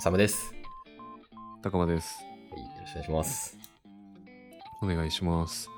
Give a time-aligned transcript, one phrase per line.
[0.00, 0.54] おさむです。
[1.60, 2.24] 高間です。
[2.50, 3.58] はい、よろしくお願いします。
[4.80, 5.68] お願いします。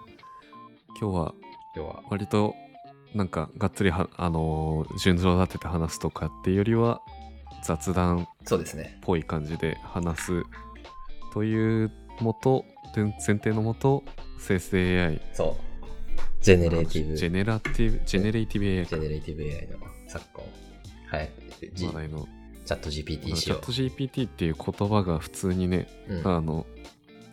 [1.01, 1.35] 今日は
[1.75, 2.55] 今日は、割と
[3.17, 7.01] なんかがっつりはあのー順序立てて話すとかっていうよりは
[7.65, 8.97] 雑談っそうですね。
[9.03, 10.43] ぽい感じで話す
[11.35, 12.65] というもと
[12.95, 14.05] 前前提のもと
[14.39, 16.45] 生成 AI そう。
[16.45, 20.45] ジェネレーティブ、ジェネラティブジェネレーティブ AI ジェネレーティブ AI の昨今、
[21.19, 21.31] はい、
[21.77, 22.29] 話題の
[22.65, 23.61] チャット GPT 仕様チャッ。
[23.61, 26.67] ト GPT っていう言葉が普通にね、うんあの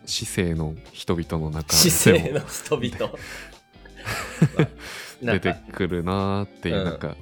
[0.06, 3.18] 市政の人々の中姿勢でもの人々。
[5.38, 7.16] 出てくるなーっていううんなんか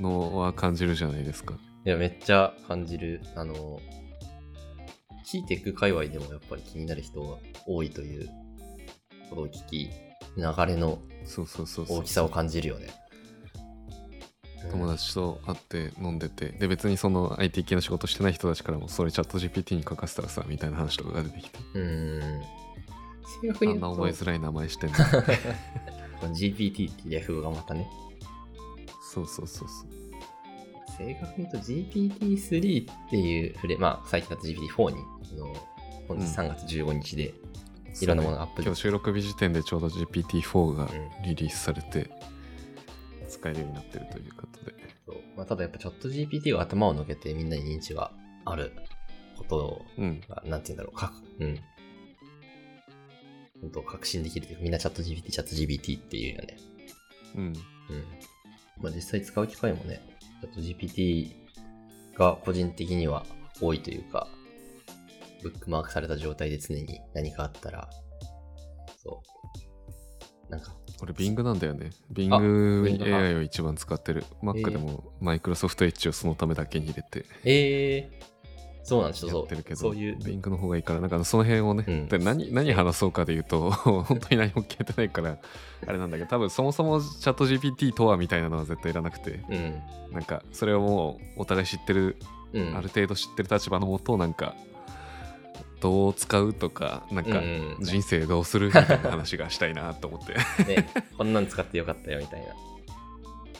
[0.00, 1.54] のは感じるじゃないですか。
[1.84, 3.22] いや、めっちゃ感じる。
[3.34, 3.80] あの、
[5.24, 8.28] キーテック界隈でもやっぱり気になる人が多いという
[9.30, 9.90] ことを聞き、
[10.36, 12.88] 流れのそうそうそうそう大きさを感じるよね。
[14.70, 21.58] 友達と会って飲んでてで別にその IT 系の仕事してない人たちからもそれチャット GPT に書かせたらさみたいな話とかが出てきて。
[21.74, 21.82] うん。
[21.82, 22.42] うん。
[23.42, 27.88] 正確にあんな覚えづらい名前してんの GPT っていうヤフーがまたね、
[29.12, 30.02] そうそうそうそう。
[30.98, 35.00] 正確に言うと GPT-3 っていうフレ、まあ最近だと GPT-4 に、
[35.32, 35.56] あの
[36.08, 36.28] 本日うん。
[36.28, 37.34] 3月15日で
[38.00, 41.22] いろんなものがアップ今日収録日時点でちょうど GPT-4 がうん。
[41.24, 42.10] リリースされて
[43.42, 44.72] 使えるようになってるということで
[45.04, 48.12] そうまあ、ただやっぱチャット GPT が頭を抜けてみんなに認知が
[48.44, 48.72] ある
[49.36, 51.58] ことうんが、なんて言うんだろう、かうん。
[53.60, 56.56] 本当確信できるというか、みんなチャット GPT、チャット GPT っていうよね。
[57.34, 57.54] うんうん。
[58.80, 60.00] まあ実際使う機会もね、
[60.40, 61.32] チャット GPT
[62.16, 63.24] が個人的には
[63.60, 64.28] 多いというか、
[65.42, 67.90] ブックマークされた状態で常に何かあったら、
[69.02, 69.20] そ
[70.48, 70.50] う。
[70.50, 71.90] なんか、俺 Bing なんだよね。
[72.12, 74.24] Bing AI を一番使ってる。
[74.40, 78.24] Mac でも Microsoft Edge をそのためだけに入れてえー、
[78.84, 82.08] そうなんですよ、やってるけど、そういう、Bing の方がいいから、なんかその辺をね、うん。
[82.08, 85.38] で何何話そうかで言うと、 本当に何も聞けてないから、
[85.86, 89.82] あれなんだけど、多分そもそもチャット GPT とはみたいなのは絶対いらなくて、うん。
[90.12, 92.16] なんかそれをもうお互い知ってる、
[92.52, 92.76] うん。
[92.76, 94.54] ある程度知ってる立場のもと、なんか、
[95.82, 97.42] どう使うとか、なんか、
[97.80, 100.34] 人生どうするみたいな話がしたいなと思って。
[100.64, 100.88] ね、
[101.18, 102.54] こんなん使ってよかったよみたいな。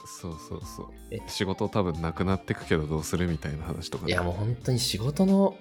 [0.06, 1.20] そうそうそうえ。
[1.26, 5.56] 仕事多分なくなってくけどどうするみたいな話とかね、いやもう本当に仕事の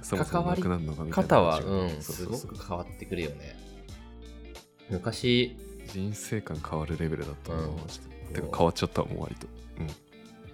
[0.00, 1.60] そもそもなくなるのかみたいな方は、
[2.00, 3.58] すごく変わってくるよね。
[4.88, 5.54] 昔、
[5.92, 7.76] 人生観変わるレベルだったな、うん。
[8.32, 9.46] てか変わっちゃったもう割と。
[9.80, 9.86] うん。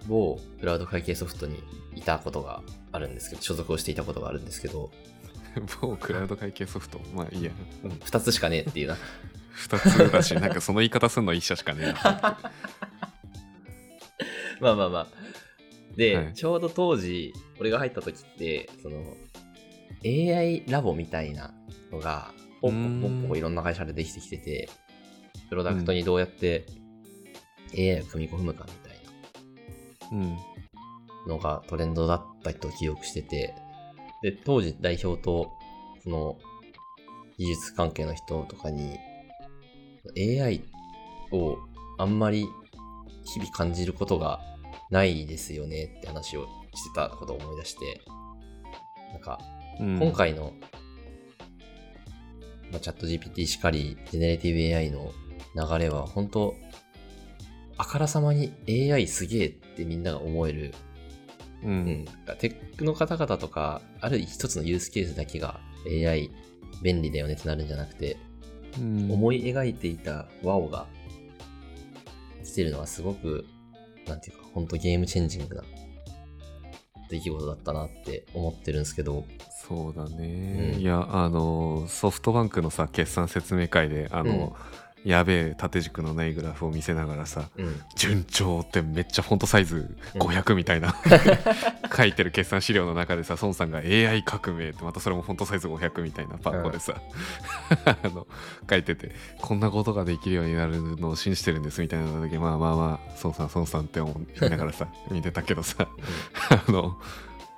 [0.09, 1.63] 某クラウド会計ソフトに
[1.95, 4.91] いたことがあるんですけど、所属をしていたことがあるんですけど、
[5.81, 7.01] 某クラウド会計ソフト。
[7.15, 7.51] まあいいや。
[7.85, 7.91] うん。
[7.91, 8.97] 2つしかねえっていうな。
[9.53, 12.39] 二つだし、なんかその言い方すんの一社しかねえな。
[14.61, 15.07] まあまあまあ。
[15.97, 19.17] で、はいちょうど当時、俺が入った時って、その、
[20.05, 21.53] AI ラボみたいな
[21.91, 24.71] のが、ポンポンポンポンいろんな会社でできてきてて、
[25.51, 26.67] プロダクトにどうやって
[27.77, 29.01] AI を組み込むかみたい
[30.11, 30.19] な。
[30.19, 30.39] うん。
[31.27, 33.55] のがトレンドだったと記憶してて、
[34.23, 35.53] で、当時代表と、
[36.03, 36.39] その、
[37.39, 38.99] 技術関係の人とかに、
[40.17, 40.63] AI
[41.33, 41.59] を
[41.99, 42.47] あんまり
[43.25, 44.41] 日々感じることが
[44.91, 48.01] ないですよねって話をしてたことを思い出して、
[49.13, 49.39] なんか、
[49.81, 49.99] うん。
[49.99, 50.53] 今回の、
[52.71, 55.13] まあ、チャット GPT しかり、ジェネレティブ AI の
[55.55, 56.55] 流れは、本当
[57.79, 60.75] あからさまに AI すげえってみんなが思える
[61.63, 61.69] う。
[61.69, 62.05] うんん、
[62.39, 66.31] テックの方々とか、ある一つのユースケースだけが AI
[66.83, 68.17] 便利だよねってなるんじゃなくて、
[68.79, 69.11] うん。
[69.11, 70.87] 思い描いていた WOW が
[72.45, 73.47] 来てるのはすごく、
[74.07, 75.63] なんていうか、本当ゲームチェンジングな
[77.13, 79.25] 出来事だったなって思ってるんですけど、
[79.69, 80.81] そうだね、うん。
[80.81, 84.57] いやあのソフトバンクのさ決算説明会であの、
[85.05, 87.81] やべえ縦軸のないグラフを見せながらさうん。
[87.97, 90.95] 順調ってめっちゃフォントサイズ500みたいな、
[91.95, 96.95] 書いてる決算資料の中でさ孫さんが AI 革命ってまたそれもフォントサイズ500みたいなパンコでさ、
[97.85, 98.27] あの
[98.69, 105.89] 書いててこんなことができるようになるのを信じてるんですみたいな時まあまあまあ孫さん孫さんって思いながらさ見てたけどさ
[106.67, 106.99] あの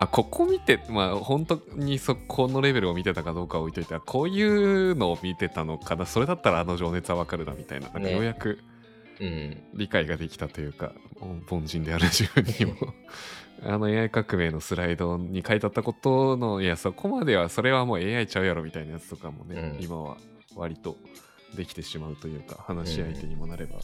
[0.04, 6.06] あここ見てまあ本当にそこのレベルを見てたかどうかは置いといてこういうのを見てたのかな。
[6.06, 7.86] それだったらあの情熱はわかるなみたいな。
[7.86, 8.12] なんかね。
[8.12, 8.58] ようやく
[9.20, 9.62] うん。
[9.74, 10.92] 理解ができたというか
[11.50, 12.94] 凡人である自分にも。
[13.66, 19.84] あの AI 革命のスライドに書いてあったことのいやそこまではそれはもう AI ちゃうやろみたいなやつとかもね、うん。
[19.84, 20.16] 今は
[20.54, 20.96] 割と
[21.56, 23.78] できてしまうというか話し相手にもなれば、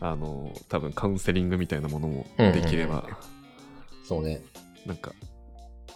[0.00, 3.06] あの多分カウンセリングみたいなものもできれば、
[4.04, 4.42] そうね。
[4.86, 5.12] なんか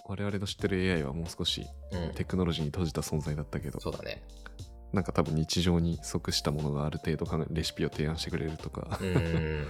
[0.09, 2.15] 我々の知ってる AI はもう少しうん。
[2.15, 4.23] テクノロジーに閉じた存在だったけどそうだね。
[4.93, 9.67] なんか多分日常に即したものがある程度考えレシピを提案してくれるとかう、ん。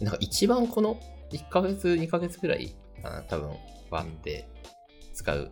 [0.00, 0.98] なんか一番この
[1.30, 3.50] 1ヶ月、2ヶ月ぐらいかな、多分、
[3.90, 4.48] バって
[5.12, 5.50] 使う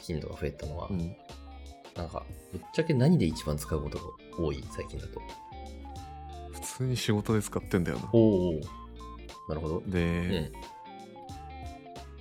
[0.00, 1.16] 頻度が増えたのは、うん、
[1.96, 4.04] なんか、ぶっちゃけ何で一番使うことが
[4.38, 5.20] 多い最近だと？
[6.52, 8.08] 普通に仕事で使ってんだよな。
[8.12, 8.52] おお。
[9.48, 9.82] なるほど。
[9.86, 10.02] で、う
[10.42, 10.52] ん。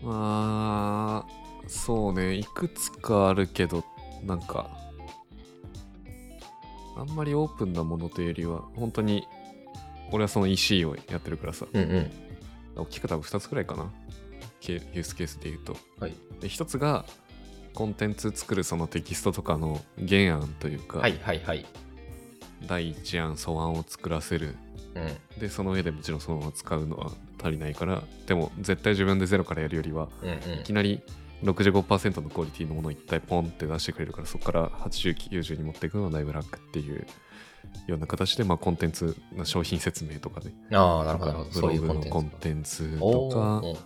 [0.03, 3.83] まあそうねいくつかあるけど
[4.23, 4.69] なんか
[6.95, 9.27] あんまりオープンなものというよりは本当に
[10.11, 12.11] 俺はその EC をやってるからさうんうん。
[12.75, 13.91] 大きく多分2つくらいかな
[14.59, 16.13] ケユースケースで言うとはい。
[16.39, 17.05] で1つが
[17.73, 21.65] コンテンツ作るそのテキストとかの原案というか、はいはいはい。
[22.65, 24.55] 第一案素案を作らせる
[24.95, 25.39] うん。
[25.39, 27.11] でその上でもちろんそのまま使うのは
[27.41, 30.59] 足りないからでも絶対自分でゼロからやるよりはうんうん。
[30.59, 31.01] いきなり
[31.43, 37.05] 65%のクオリティのものを一体ポンって出してくれるからそこから8090に持っていくのはだいぶ楽っていう
[37.85, 41.47] ような形で、まあ、コンテンツの商品説明とかでああ、なるほど。
[41.53, 43.77] ブログのコンテンツとかー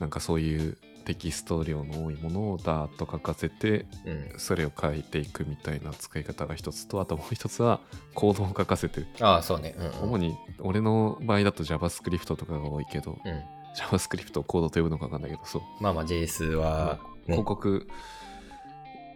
[0.00, 4.38] なんかそういうテキスト量の多いものをダーッと書かせてうん。
[4.38, 7.80] それを書いていくみたいな使い方が一つとあともう一つは
[8.14, 9.74] コードを書かせてああ、そうね。
[9.78, 9.92] うん、うん。
[10.10, 13.42] 主に俺の場合だと JavaScript とかが多いけどうん。
[13.74, 17.86] JavaScript をコードと呼ぶのか分かんないけどそうまあまあ JS は、ね広告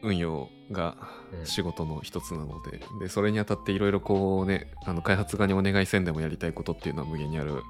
[0.02, 0.96] 運用が
[1.32, 7.62] うん仕事の一つなので,、でそれにあたっていろいろこうねあの開発側にお願いせんでもやりたいことっていうのは無限にある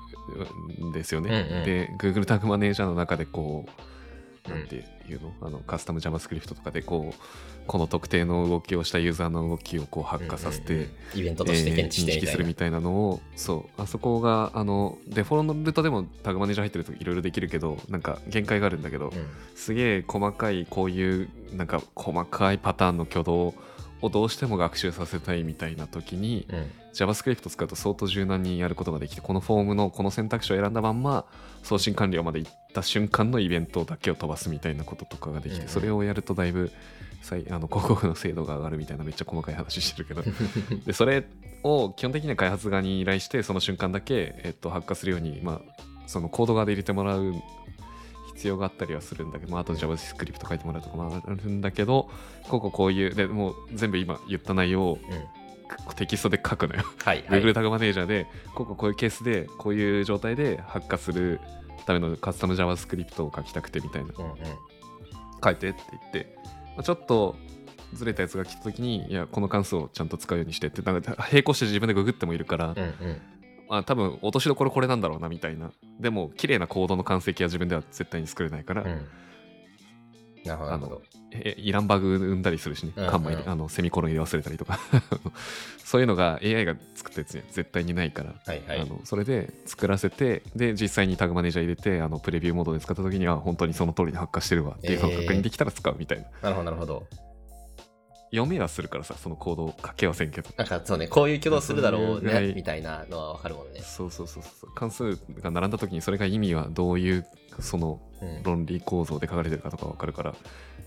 [0.84, 1.46] んですよね。
[1.50, 3.91] うんうんで Google タグマネージャーの中でこううん
[4.48, 7.22] なんていうの,、あのカスタム JavaScript とかでこう
[7.66, 12.26] この特定の動きをしたユーザーの動きをこう発火させて、イベントとして検知認識。
[12.26, 13.82] するみたいなのをそう。
[13.82, 19.26] あそこがあのデフォルトでもタグマネージャー入ってるといろいろできるけどなんか限界があるんだけど、うん。
[19.54, 23.54] すげえ細かいこういうなんか細かいパターンの挙動を
[24.08, 26.70] どうしても学習させたいみたいな時に、うん。
[26.92, 31.24] JavaScript 使うと相当柔軟にやることができてこのフォームのこの選択肢を選んだまんま
[31.62, 35.62] 送信完了まで行った瞬間のイベントだけを飛ばすみたいなこととかができて、うん。
[35.62, 36.70] うんそれをやるとだいぶ
[37.50, 40.22] あの広告の精度が上がるみたいなめっちゃ細かい話してるけど。
[40.84, 41.24] でそれ
[41.62, 47.34] を基本的には開発側に依頼してその瞬間だけ、えっと、発火するように、まあ、そのコード側で入れてもらう
[48.34, 52.10] 必要があったりはするんだけど、まあ、あと JavaScript 書いてもらうとかもあるんだけど
[52.48, 55.42] こうこうこういうでもう全部今言った内容をうん。
[55.96, 56.82] テキストで書くのよ。
[57.02, 57.40] はいはい。
[57.40, 61.40] Google タグマネージャーでこうこうこういうケースでこういう状態で発火する
[61.86, 64.36] ためのカスタム JavaScript を書きたくてみたいなうんうん。
[65.42, 66.36] 書いてって言って、
[66.76, 67.36] まあちょっと
[67.94, 73.20] ずれたやつが来た時にいやこの関数をちゃんと使うようにしてってなんか並行して自分でググってもいるから、うんうん。
[73.68, 75.70] まあ多分落としどころこれなんだろうなみたいな
[76.00, 79.08] でも綺麗なコードの完成形は自分では絶対に作れないから、うん。
[80.44, 81.02] なるほどなるほど。
[81.34, 84.78] えいらんバグ生んだりするしね、うんうんカンマあのセミコロン入れ忘れたりとか
[85.82, 88.84] そういうのが AI が作ったやつには絶対にないから、はいはいあ。
[88.84, 97.06] のそれで作らせてで実際にタグマネージャー入れてあのプレビューモードで使った時には本当にその通りに発火してるわっていうのをえー確認できたら使うみたいな、なるほどなるほど。
[98.32, 103.80] 読めはするからさそのコードを書けはせんけどなんかそうね、こういう挙動するだろうね、みたいなのはわかるもんね。
[103.82, 107.26] そうそうそうそう関数が並んだ時にそれが意味はどういう
[107.60, 108.42] そのうん。
[108.42, 110.34] 論理構造で書かれてるかとか分かるから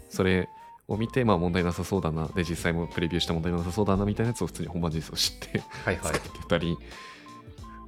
[0.10, 0.50] それ
[0.88, 6.22] を見てまあ問題なさそうだなで実際もプレビューした問題なさそうだなみたいなやつを普通に本番実装知ってはいはい使っ。
[6.22, 6.78] てたり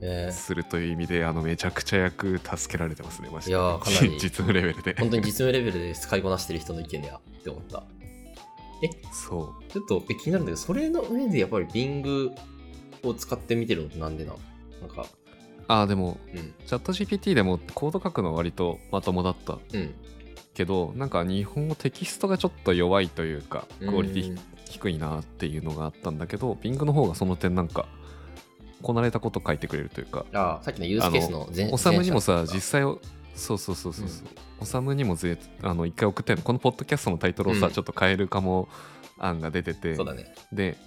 [0.02, 7.84] えーするという意味であのめちゃくちゃ役助けられてますねマジでいやーかなり 実務レベルで本当に実務レベルで使いこなしてる人の意見だよって思った。
[9.12, 9.72] そう。
[9.72, 12.32] ちょっとえ気になるんだけど、それの上でやっぱり Bing
[13.04, 14.34] を使ってみてるのってなんでな
[14.82, 15.06] なんか、
[15.68, 16.54] ああでもうん。
[16.66, 19.94] チャット GPT でもコード書くのは割とまともだったうん。
[20.54, 27.88] けどなんか日本語テキストがちょっと弱いというかクオリティうん低いなっていうのがあったんだけど Bing の方がその点なんか
[28.82, 33.00] こなれたこと書いてくれるというかああ、さっきのユースケースの前おさむにもさ実際を
[33.36, 34.28] そうそうそうそうそう
[34.60, 36.44] おさむにもぜあの一回送ってんの。
[36.44, 37.74] このポッドキャストのタイトルをさ、うん。
[37.74, 38.70] ちょっと変えるかも
[39.18, 39.96] 案が出てて。
[39.96, 40.34] そうだね。
[40.52, 40.78] で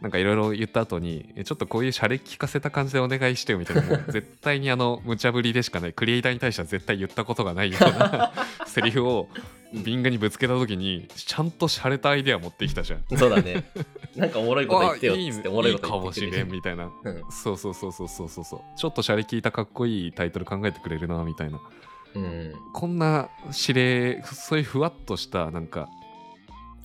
[0.00, 3.82] なんかいろいろ言った後にえちょっとこういうシャレ聞かせた感じでお願いしてよみたいな。
[3.84, 8.32] もう絶対にあの無茶ぶりでしかないクリエイターに対しては絶対言ったことがないような
[8.66, 9.28] セリフを
[9.72, 13.04] ビングにぶつけた時にちゃんとシャレたアイデア持ってきたじゃん。
[13.16, 13.70] そうだね。
[14.16, 16.44] なんかおもろいこと言ってよっっておもろいいいかもしこと言ってくれる。
[16.44, 16.90] れんみたいな。
[17.04, 17.22] うん。
[17.30, 18.60] そうそうそうそうそうそうそう。
[18.78, 21.60] ちょっとシャレ聞いたかっこいいタイトル考えてくれるなみたいな
[22.14, 22.52] うん。
[22.72, 23.28] こんな
[23.66, 25.88] 指令そういうふわっとしたなんか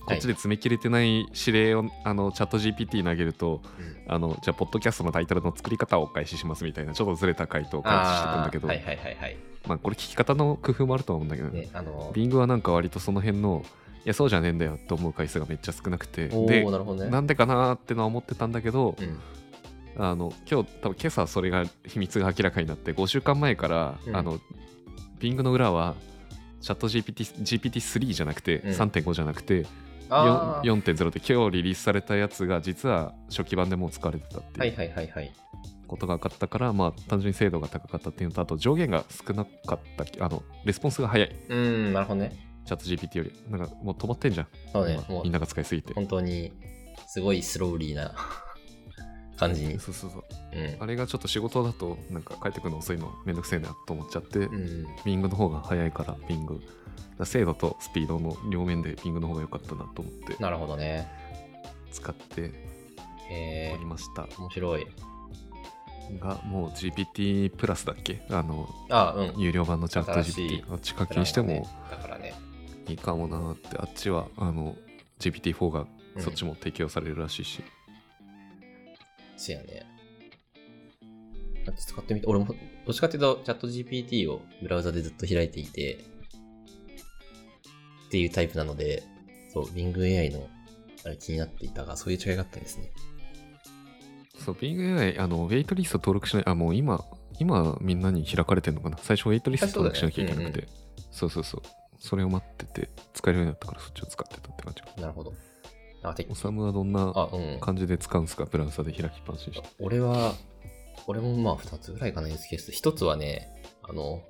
[0.06, 9.36] こっちで詰め切れてない指令をあのチャット GPT に投げるとうんあのじゃあポッドキャストのタイトルの作り方をお返ししますみたいなちょっとずれた回答を開始してたんだけど、あーはいはいはいはい。
[9.66, 13.64] まあこれ聞き方の工夫もあるとは思うんだけどねね、あの、Bing はなんか割とその辺の
[14.04, 17.10] いやそうじゃねえんだよと思う回数がめっちゃ少なくておでー、なね。
[17.10, 19.18] なんでかなーってのは思ってたんだけど、うん。
[19.98, 24.38] あの今日多分今朝それが秘密が明らかになって5週間前から、うんあの
[25.18, 25.94] Bing の裏は
[26.60, 28.70] チャット GPT GPT3 じゃなくて、うん。
[28.70, 29.66] 3.5じゃなくて
[30.08, 30.72] あー。
[30.72, 35.32] 4 4.0で今日リリースされたやつが実は初期版でもう使われてたってはいいうはいはいはい。
[35.86, 41.36] ことが分かったから、まあ単純に精度が高かったっていうのとあと上限が少なかったあのレスポンスが早い。
[41.48, 42.36] うん、なるほどね。
[42.64, 43.32] チャット GPT より。
[43.48, 44.48] なんかもう止まってんじゃん。
[44.72, 45.94] そうね、みんなが使いすぎて。
[45.94, 46.52] 本当に、
[47.06, 48.12] すごいスローリーな
[49.36, 49.78] 感じに。
[49.78, 50.82] そうそうそううん。
[50.82, 54.86] あれがちょっと仕事だとなんか帰ってくるの遅いのめんどくせえなと思っちゃって、うん。
[55.04, 56.18] Bing の方が早いからだか
[57.18, 61.10] ら精度とスピードの両面で Bing の方が良かったなと思ってなるほどね。
[61.92, 62.50] 使って
[63.74, 64.86] おり、ました面白い。
[66.20, 68.22] がもう GPT プラスだっけ？
[68.30, 69.40] あのあ、うん。
[69.40, 72.34] 有料版のチャット GPT あっち課金してもだからね。
[72.88, 74.76] いいかもなってあっちはあの
[75.18, 77.62] GPT4 がうんそっちも提供されるらしいし、
[79.36, 79.86] そうやね。
[81.64, 82.54] だって使ってみて、俺も、ど
[82.92, 86.04] っちかっていうと、チャット GPT をブラウザでずっと開いていて、
[88.06, 89.02] っていうタイプなので、
[89.52, 90.48] そう、Bing AI の、
[91.04, 92.92] あれ気になっていたが、そういう違いがあったんですね。
[94.46, 97.04] そう Bing AI あのウェイトリスト登録しないあもう今
[97.40, 98.98] 今みんなに開かれてるのかな？
[98.98, 100.68] 最初ウェイトリスト登録しなきゃいけなくて
[101.10, 101.62] そう,、そうそう
[101.98, 105.32] それを待ってて使えるようになったからそっちを使ってたって感じなるほど。
[106.02, 107.60] あ、ておさむはどんなあ、うん。
[107.60, 108.44] 感じで使うんすか？
[108.46, 109.68] ブラウザで開きっぱなしにして。
[109.80, 110.34] 俺は、
[111.06, 112.70] 俺もまあ2つぐらいかな、ユースケース。
[112.72, 113.48] 1つはね、
[113.82, 114.22] あの、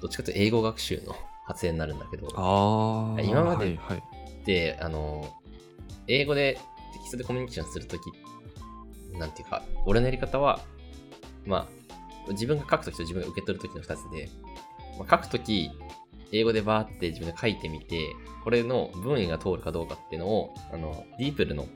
[0.00, 1.14] どっちかというと英語学習の
[1.46, 4.02] 発言になるんだけど、ああ今まではいはい。
[4.44, 5.32] で、あの、
[6.06, 6.54] 英語で
[6.94, 8.02] テキストでコミュニケーションするとき、
[9.18, 10.60] なんていうか、俺のやり方は、
[11.46, 11.68] ま
[12.28, 14.28] あ、自分が書くときと自分が受け取るときの2つで、
[14.98, 15.70] まあ、書くとき、
[16.32, 21.66] 英語でバーって自分で書いてみて、これの文意が通るかどうかっていうのを、あの、ディープルの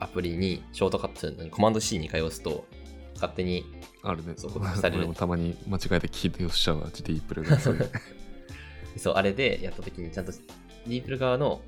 [0.00, 2.66] アプリにショートカット、コマンド C に通すと、
[3.14, 3.64] 勝手に、
[4.02, 4.34] あるね。
[4.36, 4.98] そうこうされる。
[4.98, 7.58] 俺もたまに間違えて聞いてよっしゃわディープルが。
[8.96, 11.62] そうあれでやったときにちゃんとディープル側の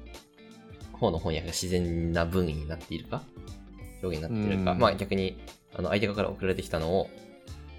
[0.92, 3.22] 方の翻訳が自然な文意になっているか、
[4.02, 4.78] 表現になっているか、うん。
[4.78, 5.38] まあ逆に、
[5.74, 7.10] あの、相手側から送られてきたのを、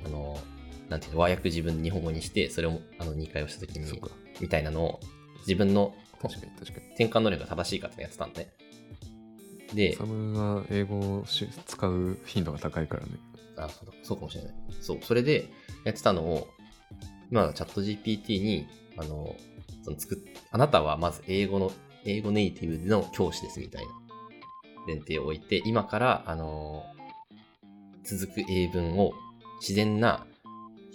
[0.05, 0.39] あの、
[0.89, 3.85] なんていうの、和訳自分で日本語にして、それをあの2回押したときに
[4.39, 4.99] みたいなのを、
[5.39, 8.49] 自分の確かに確かに転換能力が正しいかってやってたんで。
[9.73, 13.11] でサ、ムは英語をし使う頻度が高いからね
[13.57, 14.53] あそうだそうかもしれない。
[14.81, 15.49] そう、それで
[15.83, 16.47] やってたのを、
[17.31, 18.67] 今、チャット GPT に、
[18.97, 19.35] あの、
[19.83, 20.17] その作っ、
[20.51, 21.71] あなたはまず英語の、
[22.05, 23.91] 英語ネイティブの教師ですみたいな
[24.85, 26.85] 前提を置いて、今から、あの、
[28.03, 29.11] 続く英文を
[29.59, 30.25] 自然な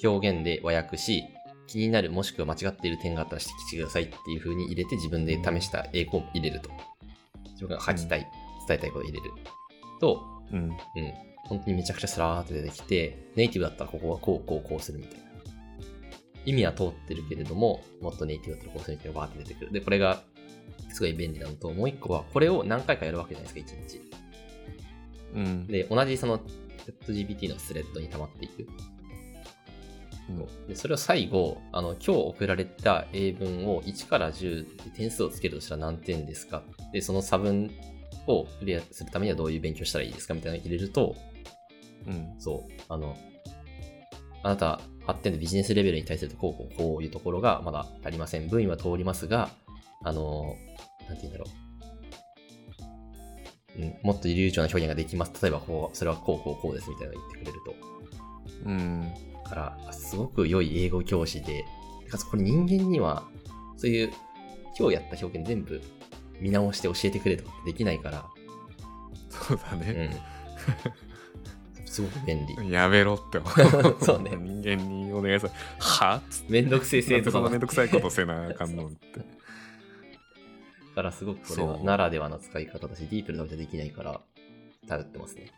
[0.06, 1.24] 表現で和訳し、
[1.66, 6.70] 気になるもしくは間違っている点があったら指摘してくださいっていう風に入れて自分で試した英語を入れると。
[7.52, 8.20] 自分が書きたい、
[8.66, 9.30] 伝えたいことを入れる。
[10.00, 10.72] と、うんうん。
[11.44, 15.22] 本当にめちゃくちゃスラーって出てきて、ネイティブだったらここはこうこうこうするみたいな。
[16.44, 19.72] 意味は通ってるけれども、もっとネイティブだったらこうするみたいなバーって出てくる。
[19.72, 20.22] で、これが
[20.90, 24.00] すごい便利なのと、もう一個は、これを何回かやるわけじゃないですか、一日。
[25.34, 26.40] うんで、同じその、
[27.06, 28.66] ZGPT のスレッドに溜まっていく。
[30.40, 36.62] うんで、それを最後、あの、今日送られた英文を1から10で点数をつけるとしたら何点ですか？
[36.92, 37.70] で、その差分
[38.26, 41.16] をクリアするためにはどういう勉強したらいいですかみたいなのを入れると、
[42.06, 43.16] うんそう、あの、
[44.42, 48.48] あなた8点でビジネスレベルに対するとこうこうこういうところがまだ足りません。
[48.48, 49.50] 文意は通りますが、
[50.04, 50.56] あの、
[51.08, 51.44] なんて言うんだろ
[53.78, 53.82] う。
[53.82, 55.32] うん、もっと流暢な表現ができます。
[55.42, 57.74] 例えばこう、それはこうこうこうですみたいなのを言ってくれると。
[58.66, 61.64] うんだから、あすごく良い英語教師で、
[62.10, 63.24] かつこれ人間には、
[63.76, 64.12] そういう、
[64.78, 65.82] 今日やった表現全部
[66.40, 68.24] 見直して教えてくれとかできないから、
[69.28, 71.86] そうだうね、ん。
[71.86, 72.72] すごく便利。
[72.72, 73.96] やめろって思う。
[74.02, 74.30] そうね。
[74.36, 75.52] 人間にお願いする。
[75.78, 76.16] は？
[76.16, 79.18] っめんどくせえ生徒さんめんどくさいことせなあかんのって。
[79.18, 79.24] だ
[80.94, 84.20] からすごくこれはならではの使い方だし、ディープルだけできないから、
[84.88, 85.52] 頼ってますね。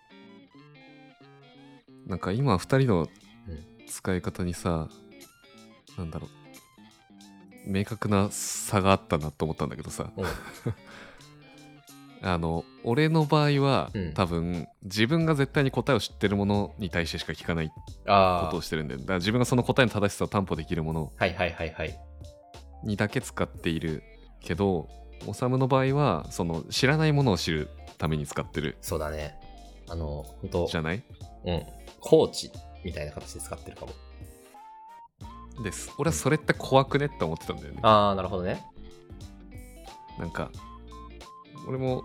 [2.06, 3.08] なんか今2人の
[3.48, 4.88] うん使い方にさ、
[5.98, 6.30] なんだろう
[7.70, 10.24] 明確な差があったなと思ったんだけどさうん。
[12.26, 17.74] あの俺の場合は、うん多分自分が絶対に答えを知ってるものに対してしか聞かないこ
[18.50, 18.60] とを。
[18.62, 21.12] してるんだよだから自分がその答えの正しさを担保できるもの。
[22.84, 24.02] にだけ使っている
[24.40, 24.88] けど
[25.26, 29.38] オサムの場合はその知らないものを知るために使ってるそうだね。
[29.88, 31.02] あの、本当じゃない？
[31.44, 31.62] うん。
[32.00, 32.50] コーチ
[32.84, 33.92] みたいな形で使ってるかも。
[35.62, 38.64] です俺はそれって怖くねって思ってたんだよねああ、なるほどね。
[40.18, 40.50] なんか
[41.68, 42.02] 俺も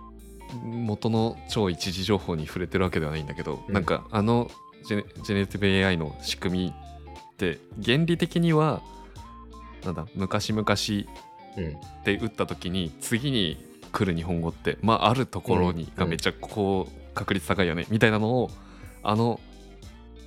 [0.64, 4.50] 元の超一時情報に触れてるわけではないんだけど、うんなんかあの
[4.88, 8.82] ジェネジェネレティブ AI の仕組みって原理的には
[9.84, 10.64] なんだ昔々
[11.58, 11.78] うん。
[12.04, 18.52] で打った時に次に来る日本語ってまああるところにうんがめっちゃこう確率高いよねみたいなのを
[19.04, 19.40] あの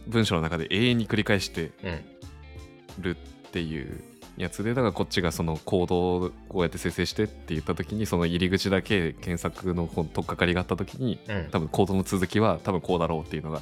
[0.06, 2.00] 文章の中で永遠に繰り返してうん。
[3.02, 4.02] るっていう
[4.36, 11.48] やつでだからこっちがそのコードをこうやって生成してって言った時にその入り口だけ検索の取っかかりがあった時にうん。
[11.50, 13.60] 多分コードの続きは多分こうだろうっていうのが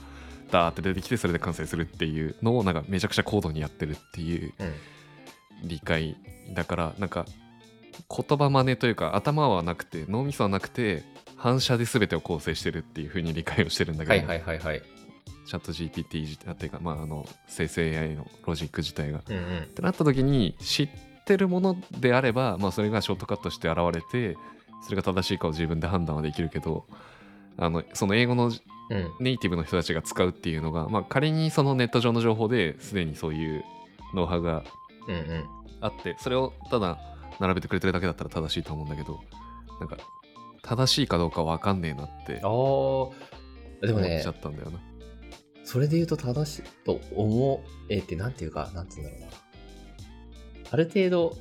[0.50, 5.68] ダーって出てきてそれで完成するっていうのをなんかめちゃくちゃ高度にやってるっていううん。
[5.68, 6.16] 理解
[6.54, 7.26] だからなんか
[8.08, 11.04] 言葉真似というか頭はなくて脳みそはなくて
[11.36, 14.82] 反射で全てを構成してるっていう風に理解をしてるんだけど、はいはいはいはい。
[15.46, 19.18] チャット GPT 自体っていうか、まあ、あの生成 AI のロジック自体が。
[19.18, 19.66] っうんうん。
[19.74, 20.88] てなった時に知っ
[21.24, 24.36] てるものであれば、まあ、それがショートカットして現れて
[24.82, 26.84] それが正しいかを自分で判断はできるけど
[27.56, 29.10] あのその英語のうん。
[29.20, 33.64] ネイティブの人たちが使うっていうのが、まあ、仮にそのネット上の情報ですでにそういう
[34.14, 34.64] ノウハウが
[35.06, 35.44] うんうん。
[35.80, 36.98] あってそれをただ
[37.38, 39.20] 並べてくれてるだけだったら正しいと思うんだけど
[39.78, 39.96] なんか
[40.62, 43.12] 正しいかどうか分かんねえなってあ思
[43.82, 43.86] あ。
[43.86, 44.78] でもねっちゃ、ったんだよな。
[45.70, 49.26] それで言うと正しいと思えて、なんていうか、なんていうんだろうな。
[50.72, 51.38] ある程度、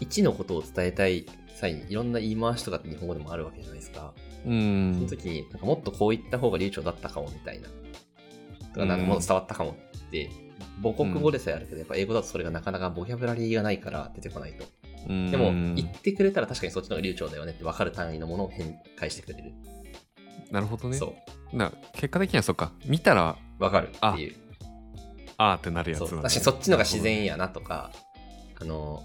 [0.00, 4.14] 1のことを伝えたい際に、いろんな言い回しとかって日本語でもあるわけじゃないですか。
[4.46, 7.68] うそのん時に、なんかもっとこう言った方が流暢だったかもみたいな。
[8.72, 10.30] とか、なんかもっと伝わったかもって、
[10.82, 14.64] 母国語でさえあるけど、やっぱ英語だとそれがなかなかボキャブラリーがないから出てこないと。
[15.06, 19.52] でも、言ってくれたら確かにそっちの方が流暢だよねって分かる単位のものを返返してくれる。
[20.52, 20.96] なるほどね。
[20.96, 21.14] そ
[21.52, 21.56] う。
[21.56, 24.36] な結果的にはそっか見たら分かるっていう。
[25.38, 27.90] あーってなるやつだ確かにそっちのが自然やなとか、
[28.60, 29.02] あの、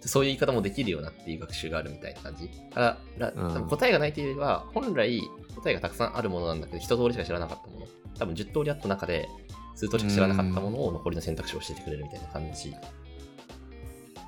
[0.00, 2.50] そういう言い方もできるよなっていう学習があるみたいな感じ。
[2.74, 5.22] から答えがないというよりは、本来
[5.54, 7.86] 答えがたくさんあるものなんだけど、一通りしか知らなかったもの。
[8.18, 9.28] 多分10通りあった中で、
[9.76, 12.74] 数通りしか知らなかったものを残りの選択肢を教えてくれるみたいな感じ。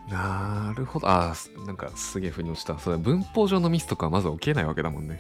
[0.09, 5.19] なるほどあーすなんかすげえ腑に落ちたそれ文法上のミスとかはまず起きないわけだもんね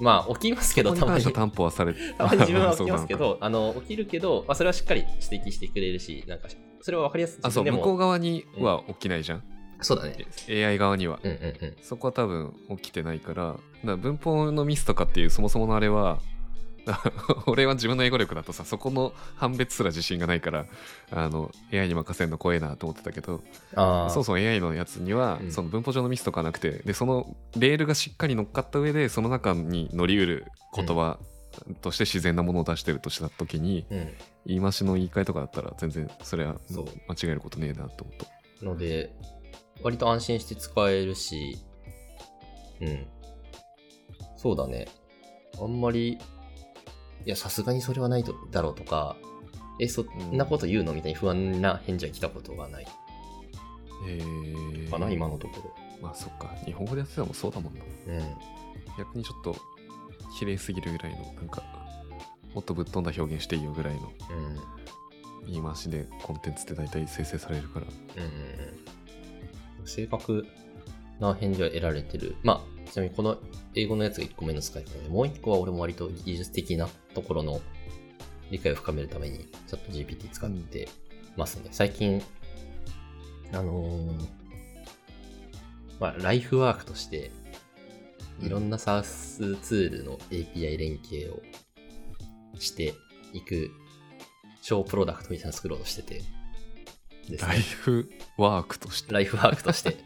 [0.00, 6.48] まあ、起きますけど、たまに担保はされ たまに自分は起きますけど、あの、起きるけど、まあ、それはしっかり指摘してくれるし、なんか、
[6.80, 7.40] それは分かりやすい。
[7.42, 9.42] あそう向こう側には起きないじゃん、
[9.80, 10.16] そうだね。
[10.48, 11.76] AI 側には、うんうんうん。
[11.82, 16.20] そこは多分起きてないからだから文法のミスとかっていうそもそものあれは
[17.46, 20.66] 俺は自分の英語力だとさそこの判別すら自信がないから
[21.10, 23.40] あの AI に任せるの怖えなと思ってたけど。
[23.74, 31.18] そもそも AI のやつには、うんその文法上のミスとかなくてでそのレールがしっかり乗っかった上でその中に乗りうる言葉
[31.80, 34.14] として自然なものを出してるとした時に、うん。
[34.46, 36.56] 言い回しの言い換えとかだったら全然それは
[37.06, 39.14] 間違えることねえなと思ったので、
[39.82, 41.58] 割と安心して使えるし、
[42.80, 43.06] うん。
[44.36, 44.88] そうだね。
[45.60, 46.18] あんまり、
[47.28, 49.14] いや、さすがにそれはないとだろうとか、
[49.78, 52.86] え、そんなこと言うのみたいに不安な返事は来たことがない
[54.08, 57.86] えー、かな、今のとこまあそっか日本語でやってたのもそうだもんなろ。
[58.08, 58.36] うん。
[58.96, 59.56] 逆にちょっと
[60.38, 61.62] 綺麗すぎるぐらいのなんか
[62.54, 64.10] もっとぶっ飛んだ表現していいよぐらいの
[65.44, 65.52] うん。
[65.52, 67.86] 言い回しでコンテンツって大体生成されるから
[68.16, 68.28] うんうん
[69.80, 69.86] うん。
[69.86, 70.46] 正確
[71.20, 72.36] な返事は得られてる。
[72.42, 73.38] まあ、ちなみにこの
[73.74, 77.60] 英語のやつが1個目の使い方で、もう1個は俺も割と技術的なところの
[78.50, 80.88] 理解を深めるために、チャット GPT 使って
[81.36, 81.68] ますね。
[81.70, 82.22] 最近、
[83.52, 84.38] あのー
[86.00, 87.30] まあ、ライフワークとして、
[88.40, 91.42] いろんな SaaS ツールの API 連携を
[92.58, 92.94] して
[93.32, 93.70] いく
[94.62, 96.22] 小プロダクトみたいなの作ろうとしてて、
[97.28, 97.62] ですライね。
[97.62, 99.96] フワークとしてライフワークとして。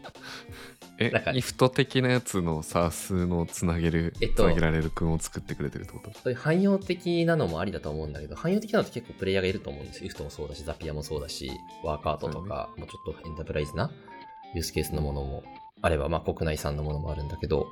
[0.99, 6.11] えなんか IFT 的なやつの SARS のつなげる、えっとつなげられる君を作ってくれてるってこと？
[6.13, 10.09] そういう汎用的なのもありだと思うんだけど、汎用的なのって結構プレイヤーがいると思うんですよ。
[10.09, 11.51] IFT もそうだし、ザピアもそうだし、
[11.83, 13.91] ワーカートとか、もうちょっとエンタープライズな
[14.53, 15.43] ユースケースのものも
[15.81, 17.67] あれば、まあ国内産のものもあるんだけど、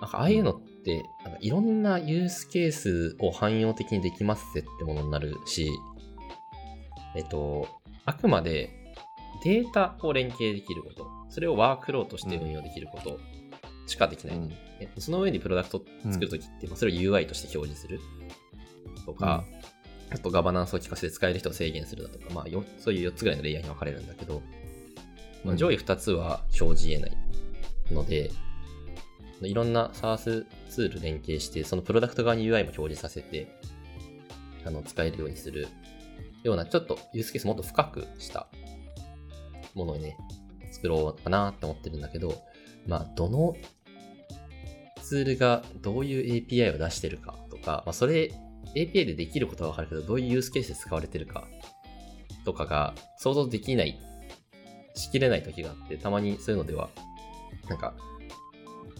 [0.00, 5.70] なんかああいうのって、なんかいろんなユースケースを汎用的にできますぜってものになるし、
[7.16, 7.66] えっと、
[8.04, 8.70] あくまで
[9.42, 13.18] データを連携できること、それをワークフローとして運用できること
[13.86, 14.36] しかできない。
[14.36, 14.52] うん。
[14.80, 18.00] えその上にプロダクトを作るときって、まあそれを UI として表示する。
[19.04, 19.44] とか、
[20.10, 24.42] あとガバナンスを効かせて使える人を制限するだとか、まあ、よそういう4つぐらいのレイヤーに分かれるんだけど、
[25.44, 25.56] まあ、うん。
[25.56, 27.16] 上位2つは生じ得ない。
[27.92, 28.30] ので、
[29.42, 33.48] いろんな SARS ツール連携して、そのプロダクト側に UI も表示させて、
[34.64, 35.68] あの、使えるようにする
[36.42, 38.48] ような、ちょっとユースケースもっと深くした
[39.74, 40.16] ものをね、
[40.86, 42.42] 作ろうかなって思ってるんだけど、
[42.86, 43.56] まあ、どの
[45.02, 48.32] ツールがどういう API を出してるかとか、まあ、それ
[48.74, 51.46] API でできることはわかるけど、どういうユースケースで使われてるか
[52.44, 53.98] とかが想像できない、
[54.94, 56.88] しきれない時があって、たまにそういうのでは、
[57.68, 57.94] なんか、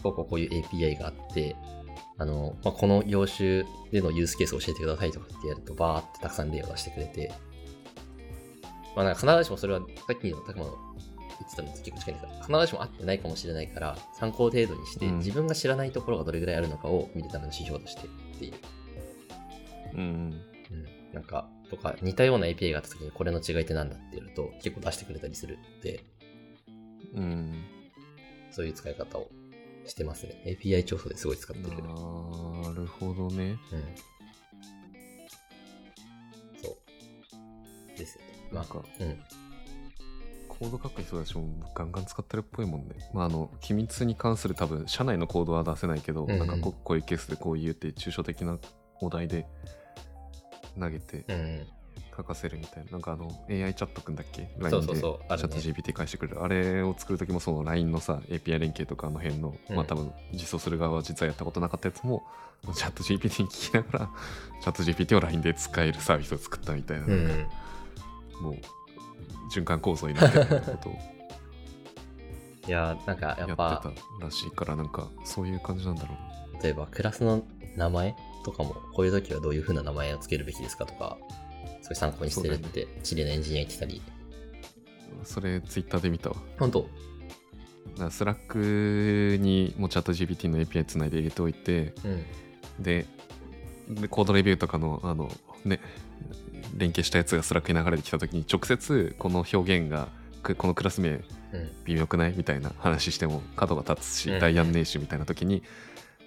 [0.02, 1.56] こうこうこういう API があって、
[2.18, 7.32] あの、まあ、この業種でのユースケースを教えてくださいとかってやると、バーってたくさん例を出してくれて、
[8.94, 10.85] まあ、なんか必ずしもそれはさっきの、たくまの
[11.40, 18.52] 言ってたのと結構近いんですが、必ずしも合ってないかもしれないから、参考程度にして、うん自分が知らないところがどれぐらいあるのかを見るための指標としてっていう。
[19.94, 20.42] うんうん。
[21.12, 26.04] なんか、とか、似たような API があった時にこれの違いってなんだってやると、結構出してくれたりするので、
[27.14, 27.64] うん
[28.50, 29.28] そういう使い方を
[29.86, 30.34] してますね。
[30.44, 31.76] API 調査ですごい使ってる。
[31.76, 31.82] な
[32.74, 33.84] るほどねうん。
[36.62, 36.78] そ
[37.94, 37.98] う。
[37.98, 38.48] ですよね。
[38.52, 39.45] まあ、なんかうん。
[40.58, 42.94] コード書く人たちもガンガン使ってるっぽいもんね。
[43.12, 48.58] まあ、あの、機密に関する多分、社内のコードは出せないけど、うんうんなんかここういうケースでこう言うって、抽象的な
[49.00, 49.46] お題で
[50.78, 51.66] 投げてうん。
[52.16, 52.92] 書かせるみたいな。
[52.92, 55.56] なんかあの、AI チャットくんだっけ ?LINE でチャット。
[55.58, 56.42] GPT 返してくれる。
[56.42, 62.22] あれを作るときもその LINE のさ、API 連携とかあの辺の、うんまあ多分実装する側は実はやったことなかったやつも、
[62.74, 64.10] チャット GPT に聞きながら、
[64.62, 67.46] チャット GPT を LINE で使えるサービスを作ったみたいな、うん。
[68.40, 68.56] もう
[69.52, 70.98] 循環構造になってるみたいなことを
[72.66, 76.14] いや、なんかややってっぱ、たらしいから、なんかそういう感じなんだろ
[76.58, 76.62] う。
[76.62, 77.44] 例えばクラスの
[77.76, 81.16] 名前とかも、こういう時はどういう風な名前をつけるべきですかとか、
[81.82, 84.02] それ参考にしてるっそうて、チームのエンジニア言ってたり。
[85.24, 86.36] それツイッターで見たわ。
[86.58, 86.88] 本当？
[87.98, 92.08] なスラックにもチャット GPT の API つないで入れておいて、う
[92.80, 92.82] ん。
[92.82, 93.06] で、
[93.88, 95.30] でコードレビューとかの、あの、
[95.64, 95.80] ね、
[96.76, 100.08] 連携したやつがスラックに流れてきたときに、直接この表現が、
[100.42, 101.22] くこのクラス名うん。
[101.84, 105.62] 微妙くないみたいな話しても角が立つし、うんダイアンネーシュみたいな時に、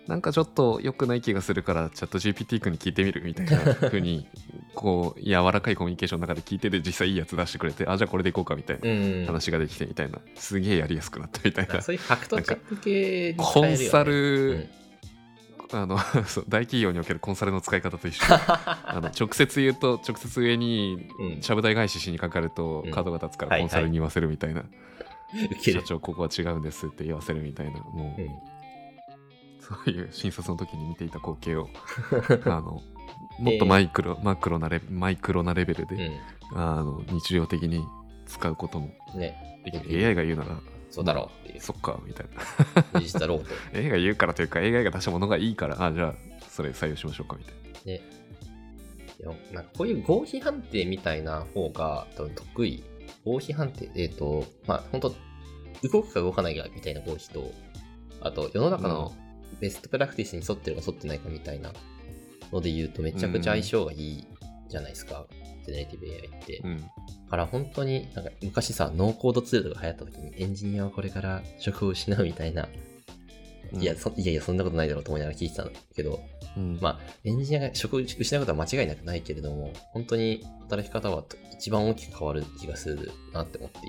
[0.08, 4.28] なんかちょっと良くない気がするから、チャット GPT 君に聞いてみるみたいな風に、
[4.74, 9.26] こう、柔らかいコミュニケーションの中で聞いてて、実際いいやつ出してくれて、あ、じゃあこれでいこうかみたいなうん。
[9.28, 11.82] 話ができてみたいな、すげえやりやすくなったみたいな。
[11.82, 13.64] そういうファクトチェック系にコ。
[13.64, 14.70] ンサうルん、
[15.72, 15.98] あの
[16.50, 18.26] 大企業におけるコンサルの使い方と一緒。
[18.34, 21.42] あの直接言うと直接上にうん。
[21.42, 22.92] ちゃぶ台返ししにかかるとうん。
[22.92, 24.64] 角が立つからコンサルに言わせるみたいな。
[25.62, 28.30] 社長ここは違うんですって言わせるみたいなもう、うん。
[29.60, 31.70] そういう診察の時に見ていた光景を
[32.46, 32.82] あの
[33.40, 36.20] もっとマイクロ、マクロなレマイクロなレベルで、
[36.56, 37.86] あの日常的に
[38.26, 39.20] 使うこともうん。
[39.20, 39.62] ね。
[39.64, 40.08] できる。
[40.08, 41.62] AI が言うならそうだろうっていう。
[41.62, 42.28] そっかみたい
[42.94, 43.78] な事実だろうと。
[43.78, 46.16] AI が言うからというか AI が出したものがいいからあじゃあ
[46.50, 48.02] それ採用しましょうかみたいなね。
[49.20, 52.84] いやなんかこういう合否判定みたいな方が多分得意。
[53.26, 55.14] 合否判定、えっ、と、まあ本当
[55.90, 57.52] 動くか動かないかみたいな合否と、
[58.22, 59.14] あと世の中の
[59.60, 61.74] ベストプラクティスに沿ってるか沿ってないかみたいな
[62.52, 64.28] ので言うとめちゃくちゃ相性がいい
[64.68, 65.26] じゃないですか。
[65.70, 66.62] ジェネレティブ AI って。
[66.64, 66.78] うん
[67.30, 72.68] だから本当になんか昔さ、ノーコードツールが流行った時にエンジニアはこれから職を失うみたいな、
[73.72, 76.20] いやそいやいや、そんなことないだろうと思いながら聞いてたんだけど、
[76.58, 83.88] うんまあ、エンジニアが職を失うことは間違いなくないけれども、本当に働き方は一番大きく変わる気がするなって思っている。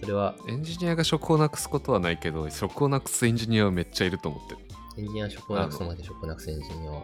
[0.00, 4.58] それは、エンジニアが職をなくすことはないけど、職をなくすエンジニアはめっちゃいると思ってる。
[4.96, 7.02] エンジニアは職をなくすまで職をなくすエンジニアは。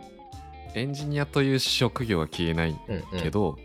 [0.75, 3.23] エンジニアという職業は消えないうん、うん。
[3.23, 3.59] けど、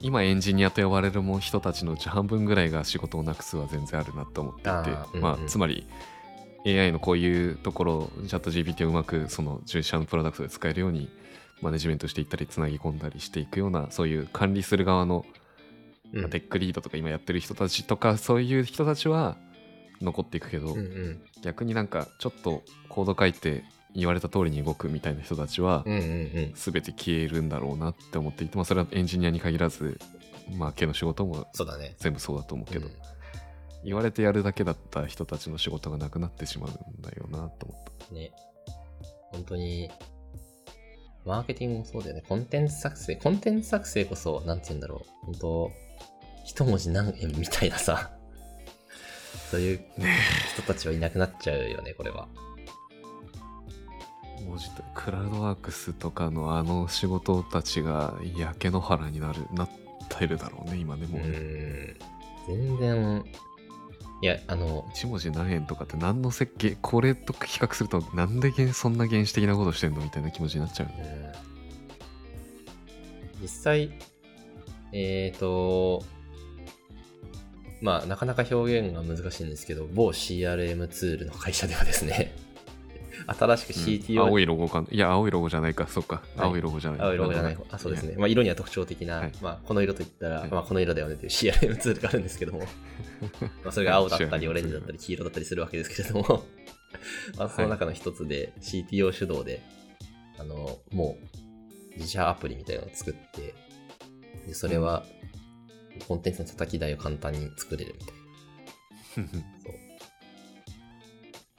[0.00, 5.86] 今エンジニアと呼ばれる人たちのうち半分ぐらいが仕事をなくすは全然あるなと思っていて、あーうんまあうんつまり
[6.64, 11.08] AI のこういうところをチャット GPT をうまくその従者のプロダクトで使えるように
[11.62, 15.24] マネジメントしていったりつなぎ込んだりしていくようなそういう管理する側の
[16.14, 19.36] うん、まあテックリードとか今やってる人たちとかそういう人たちは
[20.00, 21.22] 残っていくけど、うんうん。
[21.42, 23.64] 逆になんかちょっとコード書いて
[23.98, 26.52] 言われた通りに動くみたいな人たちはうんうんうん。
[26.54, 29.98] 全て消えるんだろうなって思っていて、まあ、それはエンジニアに限らず、
[30.56, 31.94] まあ、系の仕事もそうだね。
[31.98, 32.92] 全部そうだと思うけど、うん
[33.84, 38.14] 言われてやるだけだった人たちの仕事がなくなってしまうんだよなと思った。
[38.14, 38.32] ね。
[39.30, 39.90] 本当に、
[41.24, 42.22] マーケティングもそうだよね。
[42.28, 43.16] コンテンツ作成。
[43.16, 45.26] コンテンツ作成こそ、なんて言うんだろう。
[45.26, 45.72] 本当
[46.44, 48.10] 一文字何円みたいなさ。
[49.50, 49.80] そういう
[50.52, 52.28] 人たちはいなくなっちゃうよね、これは。
[54.48, 59.70] 文字とクラウドワークスとかのあの仕事たちが焼け野原になるなっ
[60.08, 61.96] てるだろうね今でうもね、ーん。
[62.48, 63.24] 全然、
[64.22, 70.88] いや、あの、1文字何円とかって何の設計これと比較するとなんで原そんな原始的なことしてんのみたいな気持ちになっちゃう。
[70.88, 70.92] うん。
[73.42, 73.90] 実際、
[74.92, 76.02] えっ、と、
[77.80, 82.34] まあ、なかなか表現が難しいんですけど、某 CRM ツールの会社ではですね、
[83.34, 84.84] 新しく CTO、青いロゴか。
[84.90, 85.86] いや青いロゴじゃないか。
[85.86, 86.48] そっか、はい。
[86.48, 87.00] 青いロゴじゃない。
[87.00, 87.54] 青いロゴじゃない。
[87.54, 88.14] 方、あ、そうですね。
[88.16, 89.32] まあ、色には特徴的な、はい。
[89.42, 90.50] まあ、この色といったら、はい。
[90.50, 92.60] まあ、この色だよねという CRM ツールがあるんですけども、
[93.62, 96.44] まあ、それが青だったり、 オレンジだったり、黄色だったりするわけですけれども、
[97.36, 99.62] まあ、その中の一つで CTO 主導で、
[100.38, 101.18] あの、も
[101.94, 103.54] う、自社アプリみたいなのを作って、
[104.46, 105.04] でそれは、
[106.06, 109.88] コンテンツの叩き台を簡単に作れるみたいな。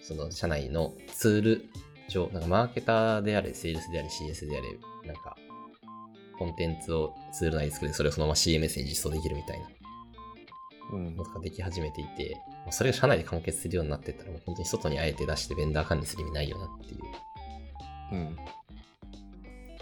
[0.10, 1.69] その社内のツール
[2.08, 5.36] 上、なんかマーケターであれ、セールスであれ、CS であれ、なんか、
[6.38, 9.67] コンテンツをツール内で作れて、それをそのまま CMS に実装できるみたいな
[10.93, 17.01] うんのができ始めていて、まあそれが社内で完結するようになってったら、もう本当に外にあえて出してベンダー管理する意味ないよなっていう
[18.13, 18.38] うん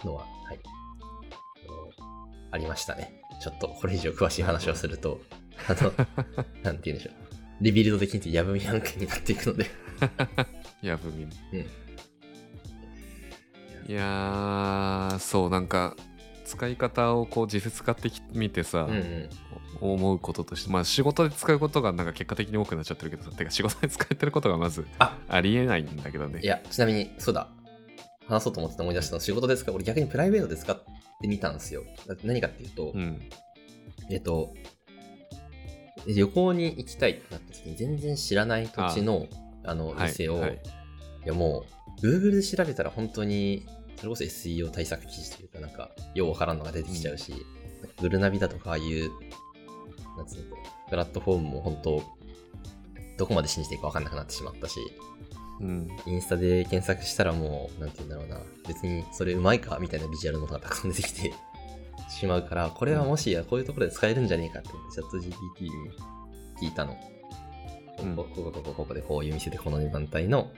[0.04, 0.60] のは、はい。
[2.50, 3.22] ありましたね。
[3.40, 5.22] ちょっとこれ以上詳しい話をすると、
[5.70, 5.92] あの、
[6.64, 7.27] なんて言うんでしょう。
[7.62, 9.66] リビルドできんとやぶみ案件になっていくので、
[10.82, 11.58] やぶみねう
[13.90, 13.92] ん。
[13.92, 15.96] いやーそうなんか
[16.46, 19.30] 使い方をこう実際使ってきみてさ、うんうん。
[19.80, 27.50] 思うこととしてまあ仕事で使うことがなんか結果的に多くなっちゃってるけどさてか仕事で使えてることがまずあ、ありえないんだけどねいや、ちなみに、そうだ。
[28.28, 30.76] 話そうと思ってた思い出したの、仕事で使う、俺逆にプライベートで使っ
[31.22, 31.84] てみたんですよ。
[32.24, 33.22] 何かっていうと、うん
[34.10, 34.54] えっと、
[36.08, 39.28] 旅行に行きたいってなった時に全然知らない土地の、
[39.64, 40.62] あの、はい店を、はい。
[41.26, 41.66] いやも
[42.00, 43.66] う、Google で調べたら本当に、
[43.98, 47.34] それこそ SEO 対策記事というか、なんか、ようわからんのが出てきちゃうし、
[48.02, 49.10] グルナビだとか、ああいう、
[50.16, 50.56] なんつうの、
[50.90, 52.04] プラットフォームも本当、
[53.18, 54.80] どこまで信じていいかわかんなくなってしまったし、
[55.60, 55.88] うん。
[56.06, 61.34] インスタで検索したらもう、なんて言うんだろうな、別にそれうまいかみたいなビジュアルのものがたくさん出てきて
[62.18, 65.70] しまうから、これはもしやこういうところで使えるんじゃねえかってチャット GPT に
[66.62, 66.98] 聞いたの。
[68.00, 70.52] うんこここここここでこういう店でこの団体の、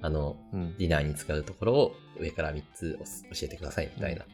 [0.00, 2.98] あの、うんディナーに使うところを上から3つ
[3.32, 4.24] 教えてくださいみたいな。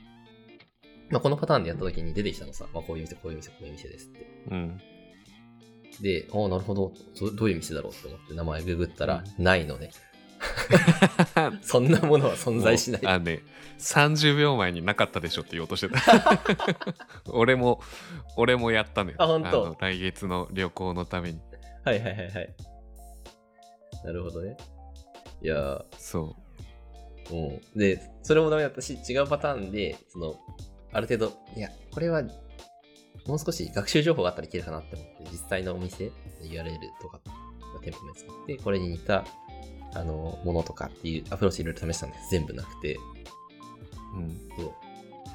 [1.11, 4.27] まあ、このパターンでやった時に出てきたのさ、まあ、こういう店、こういう店、こういう店ですって。
[4.51, 4.81] うん
[6.01, 9.91] で、ああ、なるほどど、どういう店だろうって思って名前ググったら、ないのね。
[11.63, 13.07] そんなものは存在しない。
[13.07, 13.43] あのね
[13.79, 16.43] 30秒前になかったでしょって言おうとしてた
[17.31, 17.81] 俺も
[18.37, 19.67] 俺もやったのよあ本当？
[19.67, 21.41] の来月の旅行のために
[21.85, 22.55] はいはいはいはい。
[24.05, 24.57] なるほどね。
[25.43, 26.37] いやー、そ
[27.31, 27.61] うん。
[27.79, 30.35] で、それもダメだったし、違うパターンで、その、
[30.93, 32.23] ある程度、いや、これは、
[33.27, 36.11] もう少し学習情報があったらいけるかなって思って、実際のお店、
[36.43, 37.21] URL とか、
[37.83, 39.25] 店舗名使って、これに似た、
[39.95, 42.31] あの、ものとかっていうアプローチいろいろ試したんです。
[42.31, 42.95] 全部なくて。
[42.95, 43.01] う、
[44.17, 44.67] うん、そう。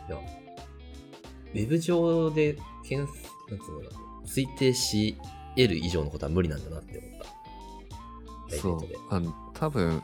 [0.10, 3.12] いや、ウェブ上で、検
[3.50, 5.18] なんつうのかな、推定し
[5.56, 7.12] 得る以上のことは無理なんだなって思っ
[8.50, 8.58] た。
[8.58, 8.80] そう。
[9.10, 10.02] あの多分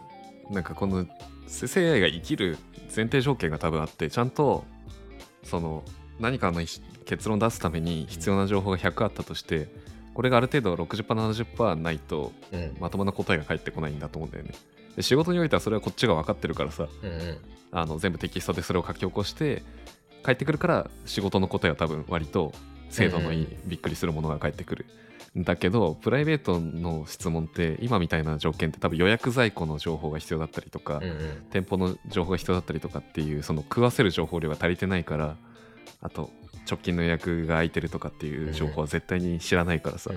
[0.49, 1.05] なんかこの
[1.47, 2.57] 生成 AI が生きる
[2.95, 4.65] 前提条件が多分あってちゃんと
[5.43, 5.83] その
[6.19, 6.61] 何かの
[7.05, 9.67] 結論出すために必要な情報が100あったとして
[10.19, 12.75] これがある程度 60%70% ないとうん。
[12.81, 14.51] まともな答えが返ってこないんだと思うんだよね
[14.97, 17.37] で仕事においてはそれはこっちが分かってるからさうんうん。
[17.71, 19.63] あの全部テキストでそれを書き起こして
[20.21, 22.51] 返ってくるから仕事の答えは多分割と
[22.89, 24.87] 精度のいい、うんびっくりするものが返ってくる
[25.39, 31.45] んだけどプライベートの質問って今みたいな条件って多分予約在庫の情報が必要だったりとか、うんうん。
[31.49, 35.37] 店舗の情報が必要だったりとかっていうその食わせる情報量が足りてないから
[36.01, 36.29] あと
[36.69, 40.11] 直近の予約が空いてるとかっていう情報は絶対に知らないからさ、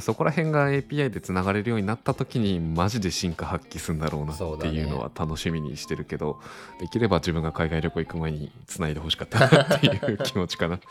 [0.00, 6.40] そこら辺が API でつながれるようになった時にマジで進化発揮するんだろうなっていうのは楽しみにしてるけど、
[6.80, 10.78] できれば自分が海外旅行行く前につないでほしかったなっていう気持ちかな。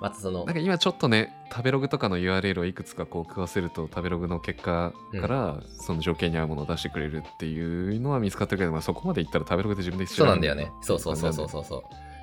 [0.00, 10.72] またそのなんか今ちょっとね食べログとかの URL をいくつかこう食わせると食べログの結果からその条件に合うものを出してくれるっていうのは見つかってるけど、まあ、そこまでいったら食べログで自分でそうなんだよね。
[10.80, 11.64] そうそうそうそうそう。
[11.64, 11.82] そう。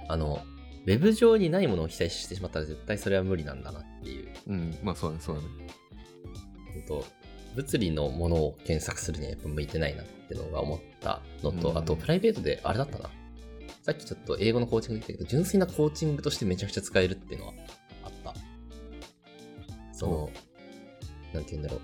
[0.10, 0.42] あの、
[0.90, 4.28] ウェブ上にないものを期待してしまったら絶対それは無理なんだなっていう。
[4.48, 5.48] うんまあそうだねそうだね
[6.88, 7.06] と
[7.56, 13.10] 物理のものを検索するにはやっぱ向いてないなってのが思ったのと、うんあとプライベートであれだったな。
[13.84, 17.54] さっきちょっと英語のコーチングで言ったけど、純粋なコーチングとしてめちゃくちゃ使えるっていうのは
[18.04, 18.34] あった。
[19.94, 20.30] その、
[21.34, 21.82] なんて言うんだろう。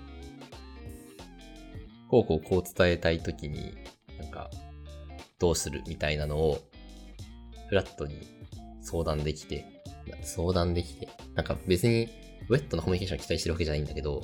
[2.08, 3.72] こうこうこう伝えたいときに、
[4.18, 4.50] なんか、
[5.38, 6.58] どうするみたいなのを、
[7.68, 8.35] フラットに
[8.86, 9.64] 相談できて、
[10.22, 12.08] 相談できて、なんか別に、
[12.48, 14.22] ウェットなコミュニケーションを期待してるわけじゃないんだけど、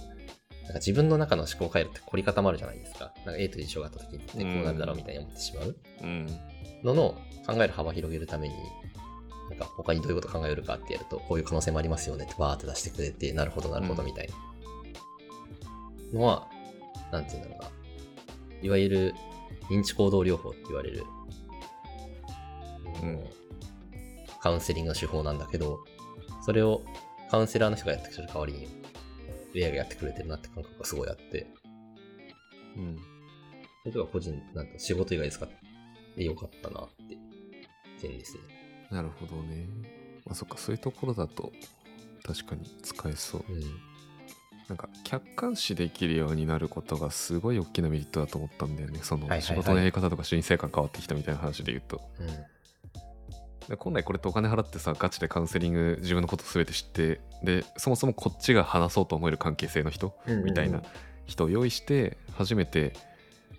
[0.62, 3.12] なんか自分の中の思考回路って凝り固まるじゃないですか。
[3.26, 6.26] なんか A という事象があった時に、ね、こうなるだろうみたいに思ってしまううん。
[6.84, 7.14] のの
[7.46, 8.54] 考える幅を広げるために、
[9.50, 14.28] なんか他にどういうこと考えるかってやると、こういう可能性もありますよねってバーって出してくれて、なるほどなるほどみたい
[16.12, 16.48] なのは、
[17.10, 17.70] なんていうんだろうな。
[18.62, 19.14] いわゆる
[19.68, 21.04] 認知行動療法って言われる、
[23.02, 23.41] うん
[24.42, 25.84] カウンセリングの手法なんだけど、
[26.44, 26.82] それを
[27.30, 28.68] カウンセラーの人がやってくれる代わりに、
[29.54, 31.46] AI がやってくれてるなって感覚がすごいあって、
[32.76, 32.98] うん。
[33.82, 35.48] それとか個人、なんか仕事以外で使っ
[36.16, 37.18] てよかったなって
[38.00, 38.40] 点ですね。
[38.90, 39.66] なるほどね。
[40.26, 41.52] まあそっか、そういうところだと
[42.24, 43.44] 確かに使えそう。
[43.48, 43.60] うん。
[44.68, 49.00] なんか客観視できるようになることがすごい大きなメリットだと思ったんだよね。
[49.02, 52.00] そのはいはいはい仕事のやり方とか人生観変わってきたみたいな話で言うと。
[52.18, 52.28] うん。
[53.68, 60.82] で本来これってお金払ってさガチでカウンセリング自分のこと全て知ってでそもそもこっちが話そうと思える関係性の人みたいな
[61.26, 62.92] 人を用意して初めて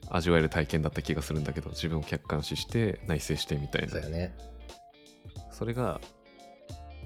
[0.10, 4.36] 味わえる体験だった気がするんだけど自分を客観視して内省してみたいなそね。
[5.52, 6.02] それが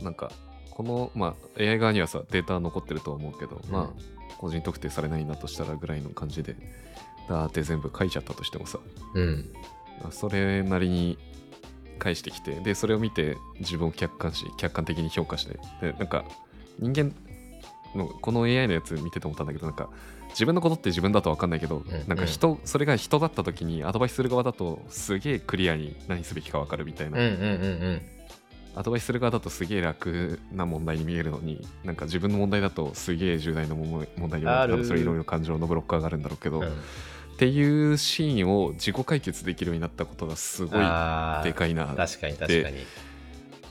[0.01, 0.31] なんか
[0.71, 6.55] この、まあ、AI 側にはさデータ残ってるとは思うけど、うんまあ個人特定されないんだとしたらぐらいの感じで
[7.27, 8.79] ダーって全部書いちゃったとしてもさ
[9.15, 9.53] うん。
[10.11, 11.17] それなりに
[11.97, 16.25] 返してきてでそれを見て自分を客観視客観的に評価してでなんか
[16.79, 17.13] 人間
[17.95, 19.89] のこの AI のやつ見てて思ったんだけどなんか
[20.29, 27.47] 自分のことって自分だと分かんないけど、んなんか人それが人だった時にアドバイスする側だとすげえクリアに何すべきか分かるみたいな、うんうんうんう
[27.93, 28.01] ん。
[28.75, 36.73] アドバイスする側だとすげえ楽な問題に見えるのになんか自分の問題だとすげえ重大な問問題に多分それいろいろ感情のブロックが上がるんだろうけど、うん
[37.37, 40.79] っていうシーンを自己解決できるようになったことがすごい
[41.43, 42.77] でかいな確かに確かに。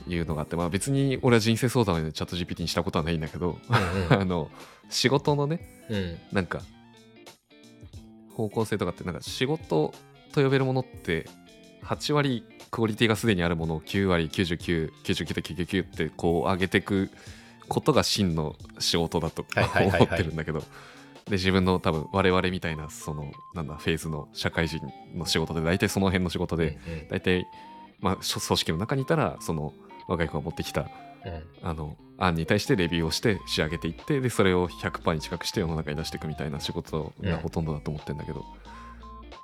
[0.07, 4.49] いうのがあって、まあ、別に俺は人生相談をチャット GPT にしたことはないんだけど、うん あの
[4.89, 5.95] 仕事のねうん。
[5.97, 6.17] うん。
[6.31, 6.61] なんか
[8.35, 9.93] 方向性とかってなんか仕事
[10.31, 11.27] と呼べるものって
[11.83, 17.09] 8割クオリティがすでにあるものを9割9999.99ってこう上げていく
[17.67, 20.63] ことが真の仕事だとはいはいはいはい思ってるんだけど
[21.27, 24.81] で自分の多分我々みたいなそのなんだフェーズの社会人
[25.13, 27.45] の仕事で大体その辺の仕事でうん大体
[27.99, 29.73] まあ組織の中にいたらその
[30.07, 30.89] 若い子が持ってきたうん。
[31.61, 38.43] あの案に対してレビューをして仕上げていってでそれを100%に近くして世の中に出していくみたいな仕事がほとんどだと思ってるんだけど、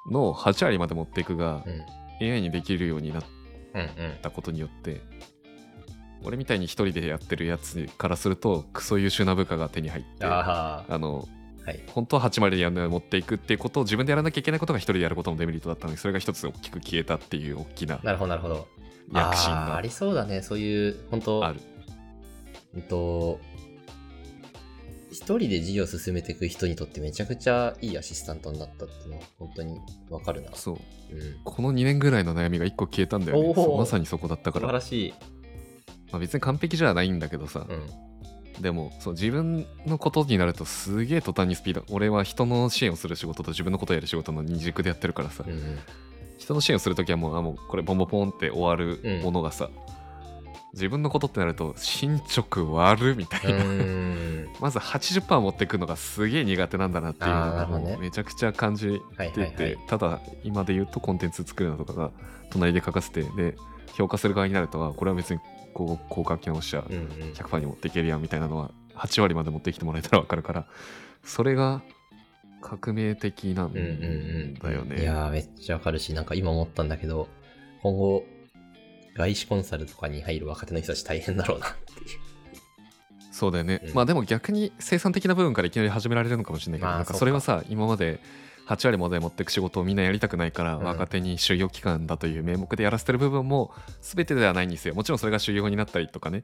[0.10, 1.86] の8割まで持っていくがうん。
[2.22, 3.24] AI にできるようになっ
[4.22, 5.02] たことによって
[6.24, 11.84] 俺みたいに一人でやってるやつからするとクソ優秀な部下が手に入ってああのあはい。
[11.88, 18.68] 本当は8割でやるのを持っていくっていうことを自分でやらなきゃいけないことが一人でやることのデメリットだったのにそれが一つ大きく消えたっていう大きななるほどなるほど。
[19.12, 19.76] 躍進が。
[19.78, 21.62] ありそうだねそういう本当ある。
[22.76, 23.40] うんと
[25.12, 30.52] 一人で事業を進めていく人にとってめちゃくちゃいいアシスタントになったっていうのは本当にわかるな。
[30.56, 30.76] そう。
[31.16, 31.40] うん。
[31.44, 33.78] この2年ぐらいの悩みが1個消えたんだよね。
[33.78, 35.14] まさにそこだったか素ら晴らしい。
[36.12, 38.13] まあ、別に完璧じゃないんだけどさ、うん
[38.60, 45.80] でもそう自分のことになるとすげえ途端にスピード俺は人の支援をする仕事と自分のことをやる仕事の二軸でやってるからさ、うんうん。
[46.38, 49.70] 人の支援をするときはもうあもうこれポンポンポンって終わるものがさ、
[50.74, 53.64] 自分のことってなると進捗悪みたいな、
[54.60, 57.92] まず80%持ってくのがすげえ苦手なんだなっていうのあーながるほどね。
[57.92, 62.12] もうめちゃくちゃ感じはいてて、ただ今で言うとコンテンツ作るのとかが
[62.50, 63.56] 隣で書かせてで
[63.96, 65.40] 評価する側になるとはこれは別に
[65.74, 67.08] こう効果機能者うんうん。
[67.34, 70.68] 100%に持っていけるやんみたいなのは8割まで持ってきてもらえたら分かるから
[71.24, 71.82] それが
[72.62, 74.54] 革命的なんうんうんうん。
[74.56, 75.02] だよね。
[75.02, 77.28] いやーめっちゃわかるしなんか今思ったんだけど
[77.82, 78.24] 今後
[79.16, 82.08] 外資コンサルとかに入る若手の人たち大変だろうなっていう。
[83.32, 83.94] そうだよね、うん。
[83.94, 88.20] まあでも逆に生産的な部分からいきなり始められるのかもしれないけど、まあそうかそれはさ今まで
[88.68, 90.84] 8割まで持っていく仕事をみんなやりたくないから、うん。
[90.84, 93.72] 若手に就業期間だという名目でやらせてる部分も
[94.02, 94.96] 全てではないんですよ。
[94.96, 96.44] もちろんそれが就業になったりとかね。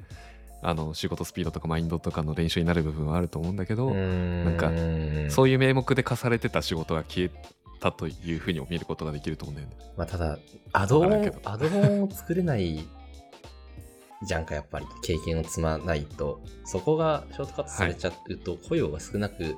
[0.62, 7.32] あの仕事スピードとかマインドとかの練習になる部分はあると思うんだけど、なんかうそういう名目で課されてた仕事が消え
[7.80, 9.76] たというふうにも見ることができると思うんだよね。
[9.96, 10.38] まあただ
[10.74, 12.86] アドオンアドオンを作れない
[14.24, 14.86] じゃんかやっぱり。
[15.02, 16.42] 経験を積まないと。
[16.66, 19.56] そこがショートカットされちゃうと雇用が少なく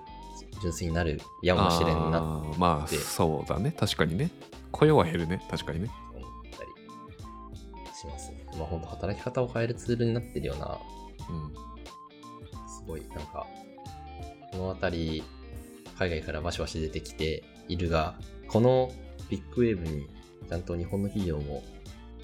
[0.62, 2.22] 純粋になるやもしれんなあ
[2.58, 4.32] まあそうだね確かにね
[4.72, 8.46] 雇用は減るね確かにね思ったりしますね。
[8.58, 10.78] まあ本当働き方を変えるツールになってるような
[11.30, 11.72] うん
[12.82, 13.46] すごい、なんか、
[14.52, 15.24] この辺り、
[16.00, 18.16] 海外からバシバシ出てきているが、
[18.48, 18.92] この
[19.30, 20.08] ビッグウェーブに、
[20.50, 21.64] ちゃんと日本の企業も、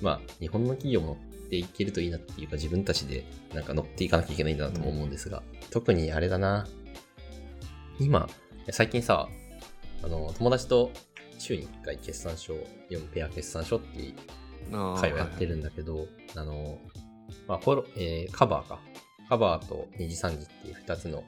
[0.02, 1.16] まあ、日本の企業も乗っ
[1.50, 3.24] ていけるといいなっていうか、自分たちで
[3.54, 6.68] なんか乗っていかなきゃいけないんだなと思うんですが、特にあれだな、
[8.00, 8.28] 今、
[8.72, 9.28] 最近さ、
[10.04, 10.92] あの、友達と
[11.40, 12.54] 週に1回決算書、
[12.90, 16.80] 読むペア決算書っていう会をやってるんだけど、あの、
[17.48, 18.80] まあ、コロ、えーカバーか。
[19.30, 21.24] カバーと二次三次っていう2つの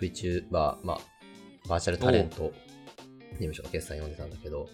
[0.00, 1.00] VTuber、まあ、
[1.68, 2.52] バーチャルタレント
[3.32, 4.68] 事務所の決算読んでたんだけど、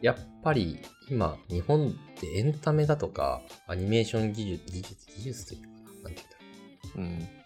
[0.00, 6.22] やっぱり今、日本ってエンタメだとか、アニメーション技術、技術、技術というかな、なんて
[6.94, 7.34] 言うんだろう。
[7.34, 7.42] うん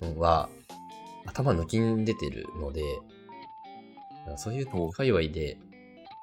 [0.00, 0.48] のは
[1.28, 2.82] 頭抜きん出てるので、
[4.36, 5.58] そういうお界隈で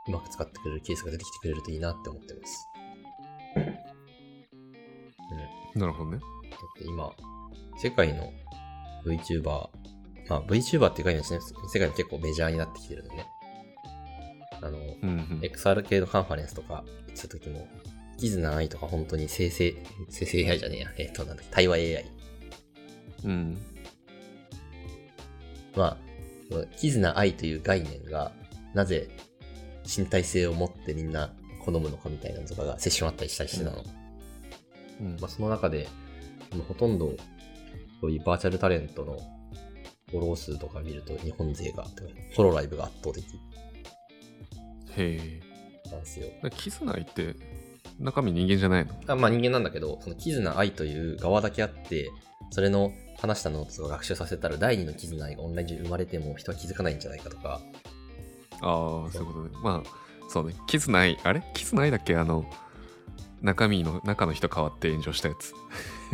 [0.08, 2.70] うまく使ってくれるケースが出てきてくれるといいなって思ってます。
[3.56, 3.66] うん。
[5.80, 6.20] だなるほどねっ
[6.78, 7.12] て今、
[7.78, 8.32] 世界の
[9.06, 9.70] VTuber、
[10.30, 11.39] まあ VTuber っていう概念ですね、
[11.72, 13.28] 世界で結構メジャーになってきてるのね。
[14.62, 17.68] あの、うんうん XR 系のカンファレンスとか行ってた時も、
[18.18, 19.76] キズナアイとか本当に生成、
[20.10, 22.06] 生成 AI じゃねえや、えっ、と、なんだっけ、対話 AI
[23.26, 23.75] うん
[25.76, 25.98] まあ、
[26.50, 28.32] そのキズナ愛という概念が、
[28.74, 29.10] なぜ
[29.86, 33.84] 身体性を持ってみんな好むのかみたいなのとかがセッションあったりしたりしてたの。
[35.02, 35.18] うん。
[35.20, 35.88] まあ、その中で、
[36.68, 37.14] ほとんど、
[38.02, 39.20] そういうバーチャルタレントの
[40.12, 41.86] フォロー数とか見ると日本勢が、
[42.36, 43.26] ホロライブが圧倒的。
[44.98, 45.42] へ
[45.92, 46.28] なんですよ。
[46.44, 47.36] えキズナイって
[48.00, 48.94] 中身人間じゃないの？
[49.08, 52.10] あまあ人間なんだけど、そのキズナ愛という側だけあって、
[52.52, 57.61] それの話したノートとか学習させたら第二のキズナアイがオンライン上に生まれても人は気づかないんじゃないかとか、
[58.61, 59.49] ああそういうことね。
[59.63, 59.89] まあ
[60.30, 60.55] そうね。
[60.68, 61.43] キズナアイあれ？
[61.53, 62.45] キズナアイだっけあの
[63.41, 65.53] 中身の中の人変わって炎上したやつ。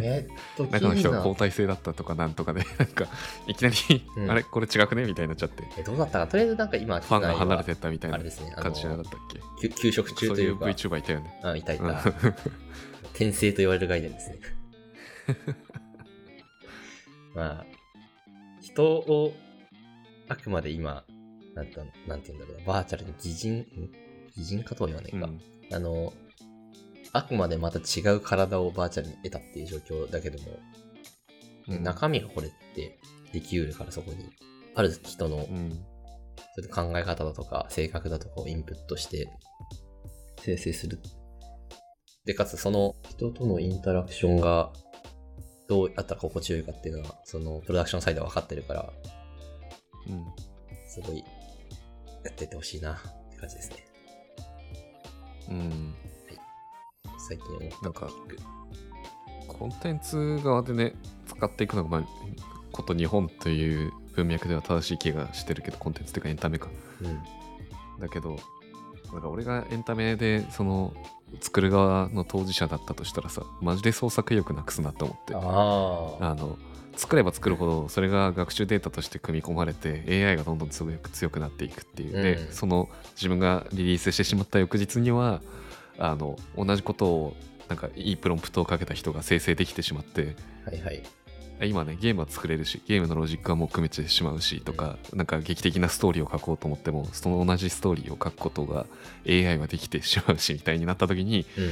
[0.01, 3.07] えっと、 中の人がキズナ交代制だったとかなんとかで なんか
[3.47, 3.75] いきなり、
[4.17, 4.31] うん。
[4.31, 4.43] あれ？
[4.43, 5.05] これ違くね？
[5.05, 5.63] みたいになっちゃって。
[5.77, 6.19] え、どうだった？
[6.19, 9.19] かとりあえずなんか今、ファンが離れててったみたいな感じじゃなかったっ
[9.61, 9.67] け？
[9.69, 11.39] 休休職中そういうというか、VTuber いたよね。
[11.43, 11.99] あいたいうんた、
[13.13, 14.39] 転生と言われる概念ですね。
[17.33, 17.65] まあ、
[18.61, 19.33] 人を、
[20.27, 21.05] あくまで今、
[21.55, 21.77] なんて
[22.07, 23.65] なんて言うんだろうな、バーチャルに擬人、ん
[24.35, 25.17] 擬人化とは言わないか。
[25.17, 25.41] うん
[25.73, 26.13] あの、
[27.13, 30.59] あくまでまた違う体をバーチャルに得たっていう状況だけども、
[31.69, 32.99] うん中身がこれって
[33.31, 34.29] できうるからそこに、
[34.75, 35.71] ある人のうん
[36.53, 39.29] そういう考え方だとか、性格だとかをインプットして、
[40.39, 40.99] 生成する。
[42.25, 44.71] で、かつその人とのインタラクションが
[45.71, 48.89] どうやったら心地よいかっていうのは、そのプロダクションサイドは分かってるから、
[50.05, 50.25] うん。
[50.85, 51.23] すごいや
[52.29, 52.97] ってってほしいなっ
[53.31, 53.85] て感じですね。
[55.49, 55.95] うん。
[57.25, 58.09] 最近思ったなんか
[59.47, 60.93] コンテンツ側でね
[61.25, 62.03] 使っていくのが、まあ、
[62.73, 66.67] こと日本という文脈では正しい気がしてるけどコンテンツっていうかエンタメか。
[67.01, 67.21] うん。
[68.01, 68.35] だけど
[69.13, 70.93] なんか俺がエンタメでその
[71.39, 75.35] 作る側の当事者だったとしたらさマジで創作意欲なくすなって思って。
[75.35, 75.39] あ
[76.35, 76.57] の
[76.95, 85.41] 作れば作るほどそれが学習データとして組み込まれて AI がどんどん強く強くなっていくっていう、うんでその自分がリリースしてしまった翌日には
[85.97, 87.33] あの同じことを
[87.69, 91.01] なんかいいプロンプトをかけた人が生成できてしまってはいはい。
[91.65, 98.85] 今ねゲームは作れるしゲームのロジックはもう組めてしまうしとかなんか劇的なストーリーを書こうと思ってもその同じストーリーを書くことが
[99.27, 101.71] AI はできてしまうしみたいになった時にうんうん。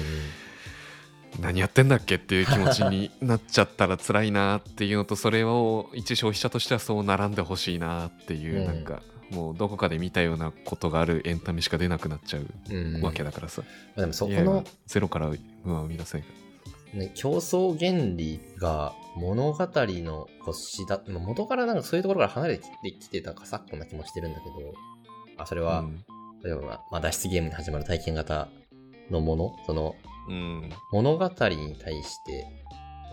[1.40, 8.66] 何やってんだっけっていう気持ちになっちゃったら辛いなっていうのとそれを一消費者としてはそう並んでほしいなっていう、うん。
[8.66, 13.68] なんかもうどこかで見たようなことがあるエンタメしか出なくなっちゃううんうんわけだからさ、ま
[13.98, 16.34] あでもそこの、ゼロからは生み出せないか
[16.94, 22.68] ね、競争原理が物語の腰だ、まあ元からなんかそういうところから離れて
[23.00, 24.74] きてたか昨今な気もしてるんだけど、
[25.38, 25.86] あそれらは、
[26.44, 28.50] 例えば、まあまあ、脱出ゲームに始まる体験型
[29.12, 29.96] のもの、その
[30.28, 30.38] うん、う
[30.68, 32.48] ん物語に対して、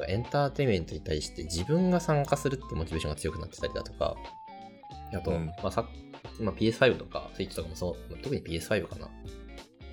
[0.09, 4.17] エンターテインメントに対して自分が参加するってモチベーションが強くなってたりだとか、
[5.15, 5.47] あと、うん。
[5.47, 5.87] まあさ
[6.41, 9.07] まあ、PS5 とか、スイッチとかもそう、まあ特に PS5 かな。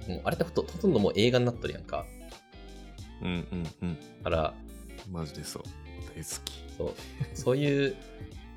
[0.08, 2.06] もうあれってほとほとんどもう映画になっとるやんか。
[3.24, 3.97] うんうんうん。
[4.24, 4.53] だから、
[5.11, 5.63] マジでそう。
[6.15, 6.63] 大好き。
[6.78, 6.93] そう、
[7.34, 7.95] そういう、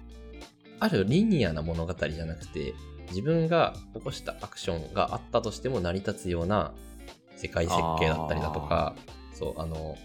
[0.78, 2.74] あるリニアな物語じゃなくて、
[3.08, 6.74] 自分が起こしたアクションがあったとしても成り立つような
[7.36, 8.94] 世界設計だったりだとか、
[9.32, 9.96] そう、あの、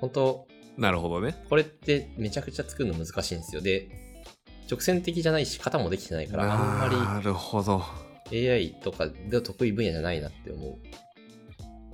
[0.00, 1.44] 本当なるほどね。
[1.48, 3.60] これってめちゃくちゃ作るの難しいんですよ。
[3.60, 3.88] で、
[4.70, 7.82] 直線的じゃないし、型もできてないから、あんまなるほど。
[8.30, 10.78] り AI とかで得意分野じゃないなって思う。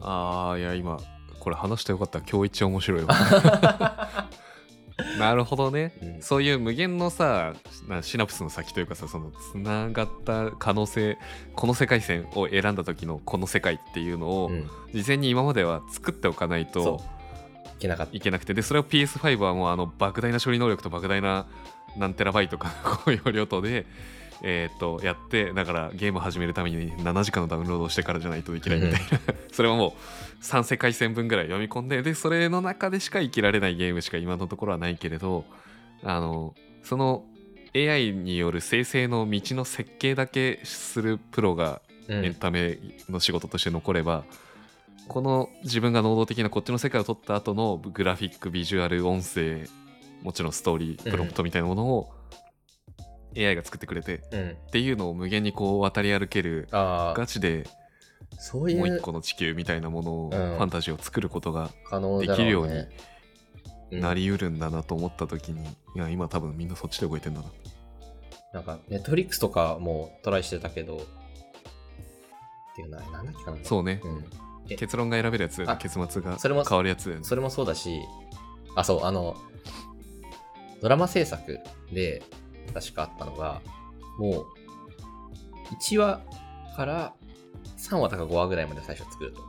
[0.01, 0.99] ああいや今
[1.41, 3.09] これ話してよかった今日一面白いわ
[5.19, 7.55] なるほどね、うんそういう無限のさ
[7.89, 11.17] なシナプスの先というかさそのつながった可能性
[11.55, 14.69] この世界線を選んだ時のこの世界っていうのを、うん。
[14.93, 17.69] 事前に今までは作っておかないそとう。
[17.69, 18.17] いけなかった。
[18.17, 21.47] いけなくてでそれを PS5 はもうあの莫大な処理能力と莫大な
[21.97, 22.71] 何テラバイトか
[23.07, 23.87] の 容量とで
[24.43, 29.01] えー、とやってだからゲーム始めるために7時間のダウンロードをしてからじゃないとできないみたいな、
[29.53, 29.97] それはも
[30.41, 35.45] う3世界線分ぐらい読み込んででそれの中でしか生きられないゲームしか今のところはないけれど
[36.03, 37.25] あのその
[37.75, 42.25] AI による生成の道の設計だけするプロがうん。
[42.25, 42.79] エンタメ
[43.09, 44.25] の仕事として残れば、
[45.09, 49.67] この自分が能動的なこっちの世界を撮った後のグラフィックビジュアル音声
[50.23, 52.13] もちろんストーリープロンプトみたいなものを
[53.37, 54.51] AI が作ってくれて、うん。
[54.51, 57.69] っていうのを無限にこう渡り歩けるガチで
[58.39, 60.31] そういうもう一個の地球みたいなものを、うん。
[60.31, 61.71] ファンタジーを作ることが
[62.21, 62.85] できるように
[63.93, 64.01] うん。
[64.01, 67.47] なりうるんだなと思った時に、いや今多分みんなそっちで動いてんだな。
[68.53, 71.01] なんか、ネットフリックスとかもトライしてたけど、っ
[72.75, 73.59] ていうのは、なんだっけかな。
[73.63, 74.25] そうね、うん。
[74.69, 74.77] え。
[74.77, 77.19] 結論が選べるやつ結末がそれも変わるやつね。
[77.23, 78.01] それもそうだし、
[78.77, 79.37] あ、そう、あの、
[80.81, 81.61] ドラマ制作
[81.93, 82.23] で
[82.71, 83.61] 確かあったのが、
[84.19, 84.47] もう、
[85.81, 86.21] 1話
[86.77, 87.15] から
[87.77, 89.41] 3話とか5話ぐらいまで最初作ると。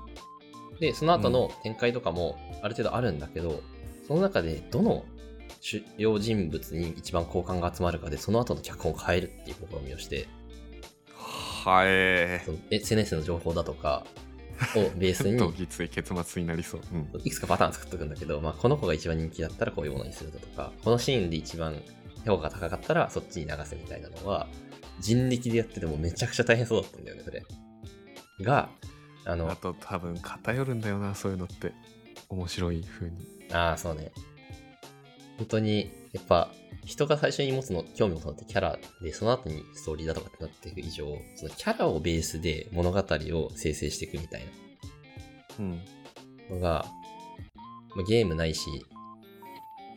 [0.80, 3.62] で、その後の展開とかもある程度あるんだけど、
[4.08, 5.06] その中でどの
[5.60, 10.28] 主要人物に一番好感が集まるかで、その後の脚本を変えるっていう試みをして、
[11.16, 14.06] はえその SNS の情報だとか
[14.76, 21.76] をベースに、 どぎつい結末になりそう、うん、いくつかパターン作っとくんだけど、まあ、この子が一番人気だったらこういうものにするだとか、このシーンで一番
[22.26, 24.48] 評価が高かったらそっちに流せみたいなのは、
[25.00, 27.44] 人力でやっててもめちゃくちゃ大変そうだったんだよね、それ。
[28.42, 28.70] が、
[29.26, 31.74] あの、あと多分偏るんだよなそういうのって
[32.30, 33.18] 面白い風に
[33.52, 34.12] ああ、そうね。
[35.38, 36.52] 本当に、やっぱ、
[36.86, 41.06] 人が最初に持つの、興味を持つのってキャラで、その後にストーリーだとかってなっていく以上、
[41.36, 44.44] そのキャラをベースで物語を生成していくみたい
[45.60, 45.78] うんな
[46.56, 46.86] のが、
[47.96, 48.68] まあゲームないし、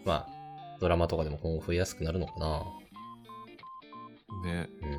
[0.04, 0.33] まあ、
[0.80, 2.62] ドラマとかでも今後増えやすくなるのかな。
[4.44, 4.90] ねうん。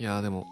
[0.00, 0.46] いやでも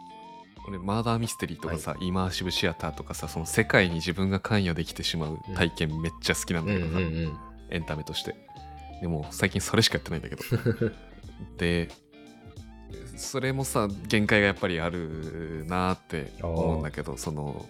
[0.69, 7.39] 俺マーダーミステリーとかさ、イマーシブシアターとかさその世界に自分が関与できてしまう体験めっちゃ好きなんうんうんだけどさ、うん。
[7.71, 8.35] エンタメとして
[9.01, 10.43] でも最近それしかやってないんだけど
[11.59, 11.89] で
[13.17, 17.67] それもさ限界がやっぱりあるなって思うんだけどその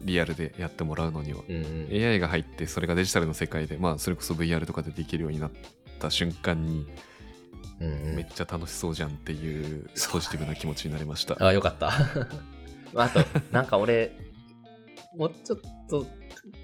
[0.00, 1.42] リアルでやってもらうのには。
[1.48, 1.88] うんうん。
[1.92, 5.50] AI が入ってそれがデジタルの世界でまあそれこそ VR とかでできるようになっ
[5.98, 6.86] た瞬間に
[7.80, 8.16] うんうん。
[8.16, 11.90] めっちゃ楽しそうじゃんっていうポジティブな気持ちになりました、あ、よかった。
[12.92, 14.12] まああと、なんか俺、
[15.16, 16.06] もうちょっと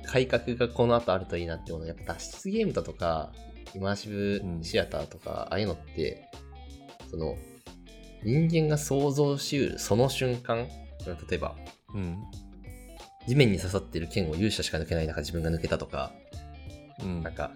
[0.05, 3.33] 改革がこの後あるといいなって思うのは、やっぱ脱出ゲームだとか、
[3.75, 6.31] イマーシブシアターとか、ああいうのって、
[7.11, 7.37] その、
[8.23, 10.69] 人間が想像しうるその瞬間、
[11.29, 11.57] 例えば、
[11.95, 12.19] うん
[13.27, 16.13] 地面に刺さってる剣を勇者しか抜けない中自分が抜けたとか、
[17.03, 17.53] うんなんか、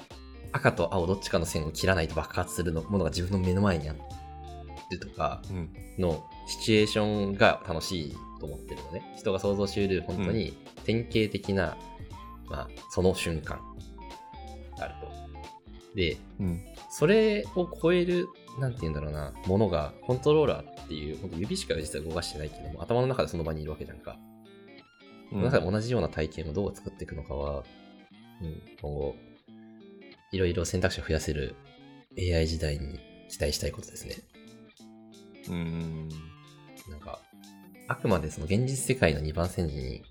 [0.53, 9.15] 赤と青どっちかの線を切らないと爆発するのものが自分の目の前にあるとか、うんのシチュエーションが楽しいと思ってるのね。
[9.17, 11.77] 人が想像しうる本当に典型的な、
[12.49, 13.61] まあ、その瞬間
[14.79, 15.95] があると。
[15.95, 16.61] で、うん
[16.91, 24.19] それを超える、なんて言うんだろうな、ものが、コントローラーっていう、本当指しか実は動かしてないけども、頭の中でその場にいるわけじゃんか。
[25.31, 27.65] その中で同じような体験をどう作っていくのかは、
[28.43, 29.15] うん、今後、
[30.33, 31.55] いろいろ選択肢を増やせる
[32.19, 34.17] AI 時代に期待したいことですね。
[35.49, 36.09] うん
[36.89, 37.21] なんか、
[37.89, 40.03] あくまでその現実世界の2番煎じに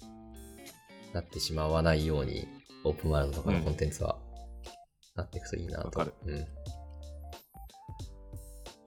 [1.14, 2.48] なってしまわないように、
[2.86, 4.18] オープンワールドとかのコンテンツは
[5.16, 6.14] なっていくといいなと。
[6.26, 6.46] うん。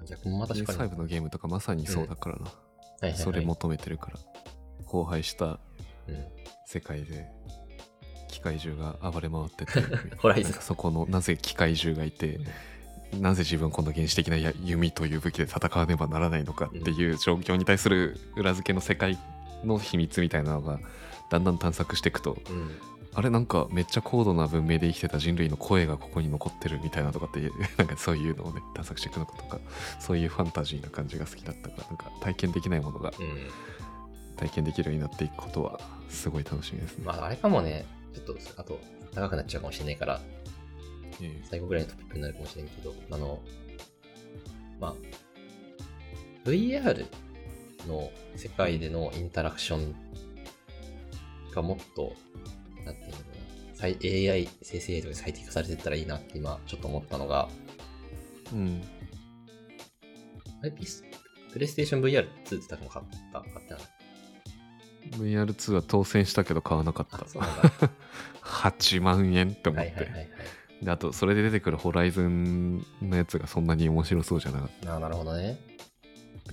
[0.08, 0.90] 逆もまた確かに。
[0.90, 2.62] PS5 のゲームとかまさにそうだからな、はいはいは
[3.08, 4.18] いそれ求めてるから
[4.88, 5.58] 荒廃した
[6.08, 6.24] うん。
[6.66, 7.28] 世界で
[8.28, 9.72] 機械獣が暴れ回ってて
[10.18, 12.40] ホライズそこのなぜ機械獣がいて
[13.20, 19.18] なぜ自分はこの原始的なや弓という武器で戦わねばならないのかっていう状況に対する裏付けの世界
[19.64, 20.80] の秘密みたいなのが
[21.30, 22.70] だんだん探索していくとうん。
[23.14, 27.40] あれなんかめっちゃ高度な文明で生きてた人類の声がここに残ってるみたいなとかって
[27.76, 29.58] なんかそういうのをね探索していくのとか
[30.00, 33.26] そういうファンタジーな感じが好きだったからなんか体験できないものがうん。
[34.42, 35.78] 体験できるようになっていくことは
[36.08, 37.04] すごい楽しみですね。
[37.06, 38.80] まあ、あれかもね、ちょっと、あと、
[39.14, 40.20] 長くなっちゃうかもしれないから、
[41.20, 43.40] ええ最後ぐらいのトピックになるかもしれんけど、あの、
[44.80, 44.94] まあ、
[46.44, 47.06] VR
[47.86, 49.94] の世界でのインタラクション
[51.54, 52.14] がもっと、
[52.84, 57.48] なんていうのかな、最 AI、生成 AI とかで最適化されていったらいいなって今、ちょっと思ったのが、
[58.52, 58.82] うん、
[60.60, 61.04] あれ、ピス
[61.52, 63.82] プレイステーション VR2 って多分買った、買ってない
[65.10, 67.28] VR2 は当選したけど買わなかっあ、た。
[67.28, 67.62] そうなんだ。
[68.42, 70.28] 8万円って思って、はいはいはいはい。
[70.84, 75.58] であとそれで出てくるホライズンのやつがそんなに面白そうじゃなかっあなるほどね。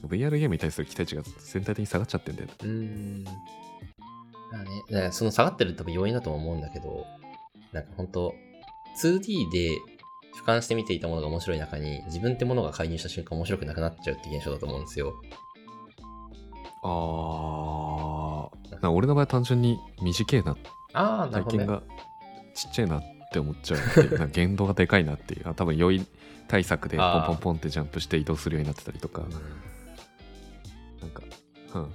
[0.07, 2.53] VR ゲームに対する期待値が全体的に下がっちゃってんだよね。
[2.61, 3.23] うーん。
[3.23, 7.05] まあね、だからその下がってる多分要因だとは思うんだけど、
[7.73, 8.33] なんか本当
[9.01, 9.69] 2D で
[10.41, 15.13] 俯瞰して見ていたものが面白い中に、自分ってものが介入した瞬間面白くなくなっちゃうって現象だと思うんですよ。
[16.83, 17.88] あー。
[18.83, 20.55] 俺の場合は単純に短いな、
[20.93, 21.65] ああ、なるほど、ね。
[21.65, 21.83] 体験が
[22.53, 23.01] ちっちゃいなっ
[23.31, 24.09] て思っちゃうっていう。
[24.19, 25.49] なんか限度がでかいなっていう。
[25.49, 26.05] あ多分良い
[26.47, 29.23] 対策でポンポンポンってジャンプして移動するようになってたりとか、
[31.01, 31.23] なんか、
[31.75, 31.91] うん。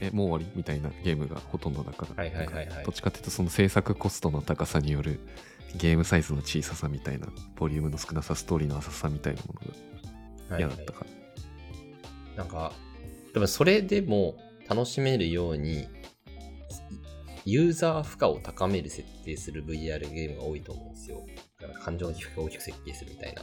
[0.00, 2.22] え、もう終わりみたいなゲームがほとんどだから。
[2.22, 5.20] はいはいはいはいどっちかっていうとその制作コストの高さによる
[5.76, 9.60] ゲームサイズの小ささみたいな、ボリュームの少なさ、ストーリーの浅さみたいなもの
[10.48, 11.04] がはい嫌だったか
[12.36, 12.44] ら。
[12.44, 12.72] なんか、
[13.34, 14.36] 多分それでも
[14.68, 15.88] 楽しめるように、
[17.50, 21.24] ユーザー負荷を高める設定する VR ゲームが多いと思うんですよ。
[21.58, 23.42] だから感情の起伏を大きく設計するみたいな。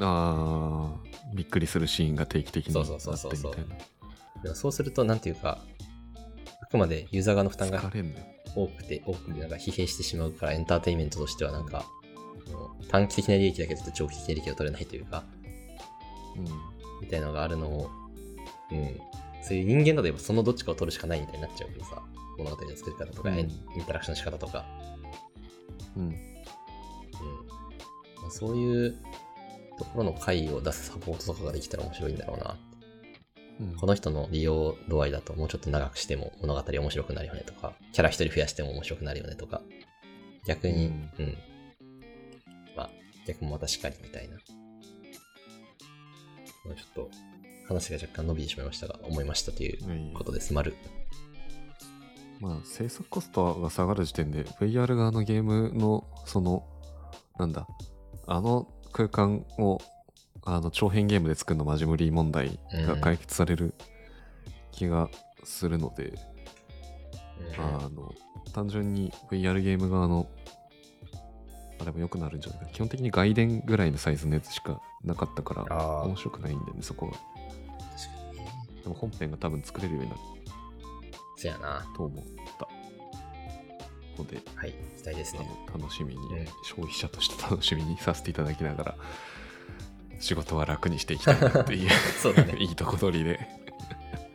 [0.00, 3.84] あー、びっくりするシーンが定期的にあそうってそうそうそうみたいな。
[4.42, 5.64] でもそうすると、なんていうか、
[6.60, 7.80] あくまでユーザー側の負担が。
[8.56, 11.86] 多くて、多くなんか疲弊してしまうから、エンターテインメントとしてはなんか、
[12.88, 15.24] 短期的な利益だけど長期的な利益が取れないというか、
[16.36, 16.44] うん。
[17.00, 17.90] みたいなのがあるのを、
[18.70, 19.00] うん。
[19.42, 22.02] そういう人間だとやっぱそのどっちかを取るしかないみたいになっちゃうけどさ、
[22.38, 23.48] 物語の作り方とか、うんイン
[23.86, 24.64] タラクションの仕方とか、
[25.96, 26.02] うん。
[26.02, 26.10] うん。
[26.10, 26.16] ま
[28.28, 28.96] あ、そういう
[29.78, 32.56] ところの回を出すサポートとかができたら面白いんだろうな。
[33.60, 39.62] うんこの人の利用度合いだともうちょっと長くしても物語面白くなるよねとか、キャラ一人増やしても面白くなるよねとか、
[40.46, 41.36] 逆に、ううんん。
[42.76, 42.90] まあ、
[43.26, 44.36] 逆もまたしかりみたいな。
[46.64, 47.10] まあちょっと
[47.68, 50.52] 話が若干伸びてしまいましたが、思いましたということです。
[50.52, 50.74] 丸。
[52.40, 56.64] まあ、制作コストが下がる時点で VR 側のゲームのその
[57.38, 57.66] なんだ
[58.26, 59.80] あの空間を
[60.44, 63.74] あの長編ゲームで作るのマジ無理問題が解決される
[64.72, 65.08] 気が
[65.42, 66.12] するので、
[67.58, 68.12] あの
[68.52, 70.28] 単純に VR ゲーム側の
[71.80, 72.72] あれも良くなるんじゃないかな。
[72.72, 77.12] 基本的に外伝ぐらいのサイズのやつしかなかったから面白くないんだよねそこは。
[77.12, 78.50] 確かにね。
[78.82, 80.20] でも本編が多分作れるようになる
[81.44, 81.84] そやな。
[81.94, 82.24] と思っ
[82.58, 85.48] たのではい、期待ですね。
[85.72, 88.94] 楽しみに、うん消費者として楽しみにさせていただきながら
[90.18, 91.90] 仕事は楽にしていきたいなっていう
[92.20, 92.56] そうだね。
[92.60, 93.40] いいとこ取りで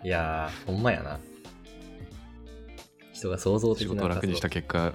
[0.03, 1.19] いやー、ほんまやな。
[3.13, 4.93] 人が創造的仕な事を楽にした結果。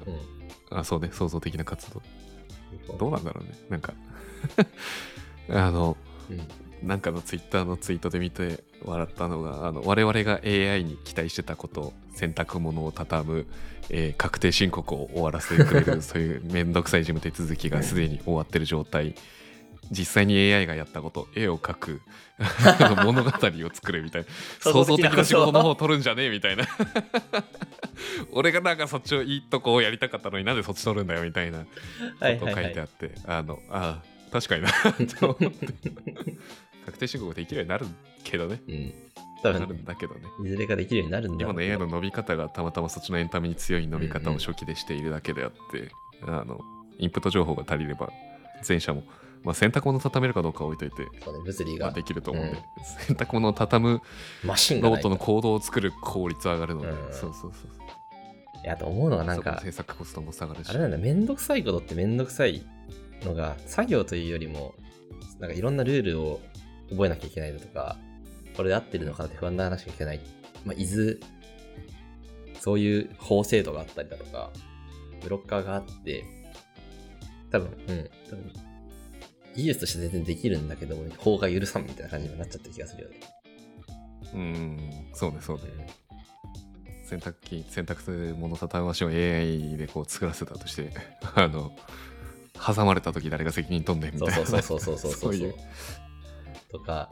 [0.70, 0.78] うん。
[0.78, 2.02] あそうね創造的な活動
[2.98, 3.94] どうなんだろうねなんか
[5.50, 5.96] あの
[6.30, 6.88] うん。
[6.88, 13.46] なんかのツイッターのツイートで見て笑ったのがあの我々が AI に期待してたこと洗濯物を畳む、
[13.90, 19.14] えー確定申告を終わらせてくれるそういうめんどくさい事務手続きがすでに終わってる状態。
[19.90, 22.00] 実際に AI がやったこと絵を描く
[23.04, 24.28] 物語を作るみたいな。
[24.60, 26.66] 創創造造的な仕事の方を取るんじゃねえみたいな。
[28.32, 31.60] 俺がなんかそっちをいいとこをやりたかったのになんでそっち取るんだよみたいな。
[31.60, 31.66] こ
[32.18, 34.70] とを書いてあって、あのああ確かにな。
[35.20, 35.68] と思って。
[36.86, 37.86] 確定申告できるようになる
[38.24, 38.60] けどね。
[38.66, 38.94] うん。
[39.52, 40.20] 多なる分、んだけどね。
[40.44, 41.44] いずれかできるようになるんだ。
[41.44, 45.90] ろ今の AI の伸び方がたまたまそっちのエンタメに強い伸び方うんうんを初期でしているだけであって、
[46.26, 46.60] あの
[46.98, 48.10] インプット情報が足りれば
[48.66, 49.02] 前者も、
[49.42, 51.08] まあ、洗濯物を畳めるかどうかは置いといて、ね、
[51.44, 51.86] 物理が。
[51.86, 52.84] まあ、できると思うんで、うん。
[52.84, 53.90] 洗濯物を畳む
[54.80, 57.12] ロボットの行動を作る効率は上がるので、うん。
[57.12, 57.70] そうそうそう
[58.62, 60.70] いや、あと思うのがなんか制、作コストも下がるし。
[60.70, 62.64] あれなんだ、めんどくさいことってめんどくさい
[63.22, 64.74] のが、作業というよりも、
[65.38, 66.40] なんかいろんなルールを
[66.90, 67.98] 覚えなきゃいけないのとか、
[68.56, 70.20] これで合ってるのかなって不安な話がいけない。
[70.64, 71.20] まあ、いず、
[72.60, 74.50] そういう法制度があったりだとか、
[75.22, 76.24] ブロッカーがあって、
[77.50, 78.52] 多分、うん、多分、
[79.54, 83.20] 技術として全然できるんだけども、法が許さんみたいな感じになっちゃってる気がするよね。
[84.34, 84.78] うん
[85.12, 85.62] そうねそうね
[87.04, 90.90] 洗濯機洗濯物畳むマシンを AI でこう作らせたとして
[91.36, 91.72] あの
[92.54, 95.54] 挟まれた時誰が責任取んねんみたいなそうそうそうそうそうそう そういう
[96.70, 97.08] とか、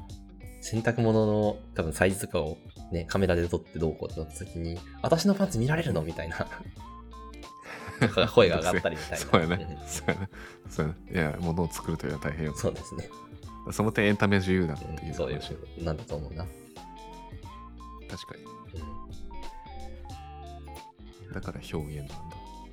[0.62, 2.56] 洗濯物の多分サイズとかを
[2.92, 6.48] ね、カメラで撮ってどうこうってなった時に、私のパンツ見られるのみたいな。
[8.34, 9.16] 声が上がったりみたいな。
[9.18, 10.28] そうやねんそうやね
[10.68, 13.10] そうやねいや物を作るというのは大変よそうですね。
[13.70, 15.54] その点エンタメは自由だっていうそういうと
[15.84, 16.46] なんだと思うな。
[18.08, 18.42] 確かに
[18.80, 18.84] う
[21.28, 22.14] んだから表現なんだ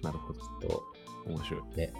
[0.04, 0.84] なるほどと、
[1.28, 1.94] 面白いね。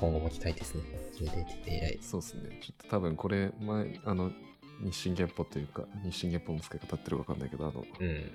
[0.00, 0.82] 今後も期待ですね。
[1.14, 1.98] ジェネレーティブ AI。
[2.02, 2.60] そうですね。
[2.62, 4.30] ちょっと多分これ前あの
[4.82, 8.30] 日進月歩というか日進月歩の使い方ってるか分かんないけどあのうん。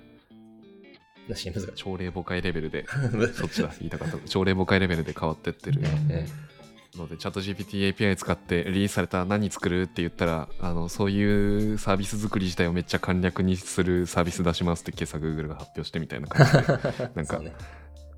[1.76, 2.84] 朝令暮改レベルで
[3.34, 4.18] そっちだ言いたかった。
[4.26, 5.80] 朝令暮改レベルで変わってってる。
[5.80, 6.52] うん
[6.96, 17.52] ので、チャット GPT API 使ってリリースされた何作るって言ったら、あのそういうサービス作り自体をめっちゃ簡略にするサービス出しますって今朝 Google が発表してみたいな感じで、 なんかね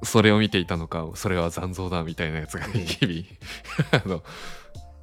[0.02, 4.22] それを見ていたのか、それは残像だみたいなやつがうん日々、 あの、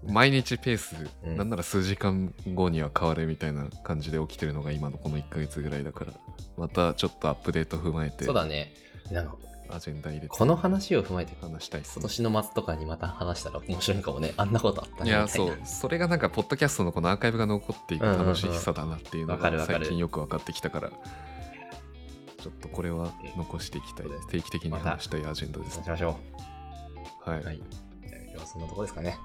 [0.08, 6.14] 毎日ペース、うんなんなら数時間後には変わるみたいな感じで起きてるのが今のこの1ヶ月ぐらいだから、
[6.58, 8.74] またちょっとアップデート踏まえて、そうだね。
[9.12, 9.36] なんか、
[9.74, 12.02] アジェンダ入れてこの話を踏まえて、話したいっす今ね。
[12.04, 14.34] 年の末とかにまた話したら 面白いかもね。
[14.38, 15.10] あんなことあったね。
[15.10, 20.92] いや、そう、それがなんか、ポッドキャストのこのアーカイブが残っていく楽しさだなっていうのが最近よく分かってきたから、
[22.42, 24.08] ちょっとこれは残していきたい。
[24.30, 25.84] 定期的に話したいアジェンダですそう。
[25.84, 26.18] しましょ
[27.24, 27.40] はい。
[27.40, 27.46] う。
[27.46, 27.62] はい。
[28.08, 29.18] じゃあ今日はそんなとこですかね。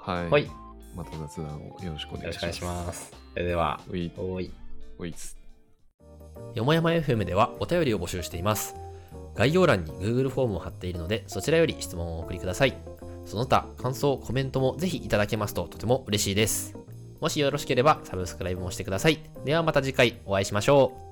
[0.00, 0.30] はい。
[0.30, 0.46] はい。
[0.46, 0.50] よ
[0.96, 2.46] また雑談をよろしくお願いします。
[2.46, 3.12] ろしくお願いします。
[3.34, 4.50] それでは、うい、おい。
[4.98, 5.36] ういっす。
[6.54, 8.74] よもやま FM ではお便りを募集しています。
[9.34, 12.76] 概要欄に Google フォームを貼っているので、そちらより質問をお送りください。
[13.24, 16.76] その他、感想、コメントもぜひいただけますととても嬉しいです。
[17.20, 19.18] もしよろしければサブスクライブもしてください。
[19.44, 21.07] ではまた次回お会いしましょう。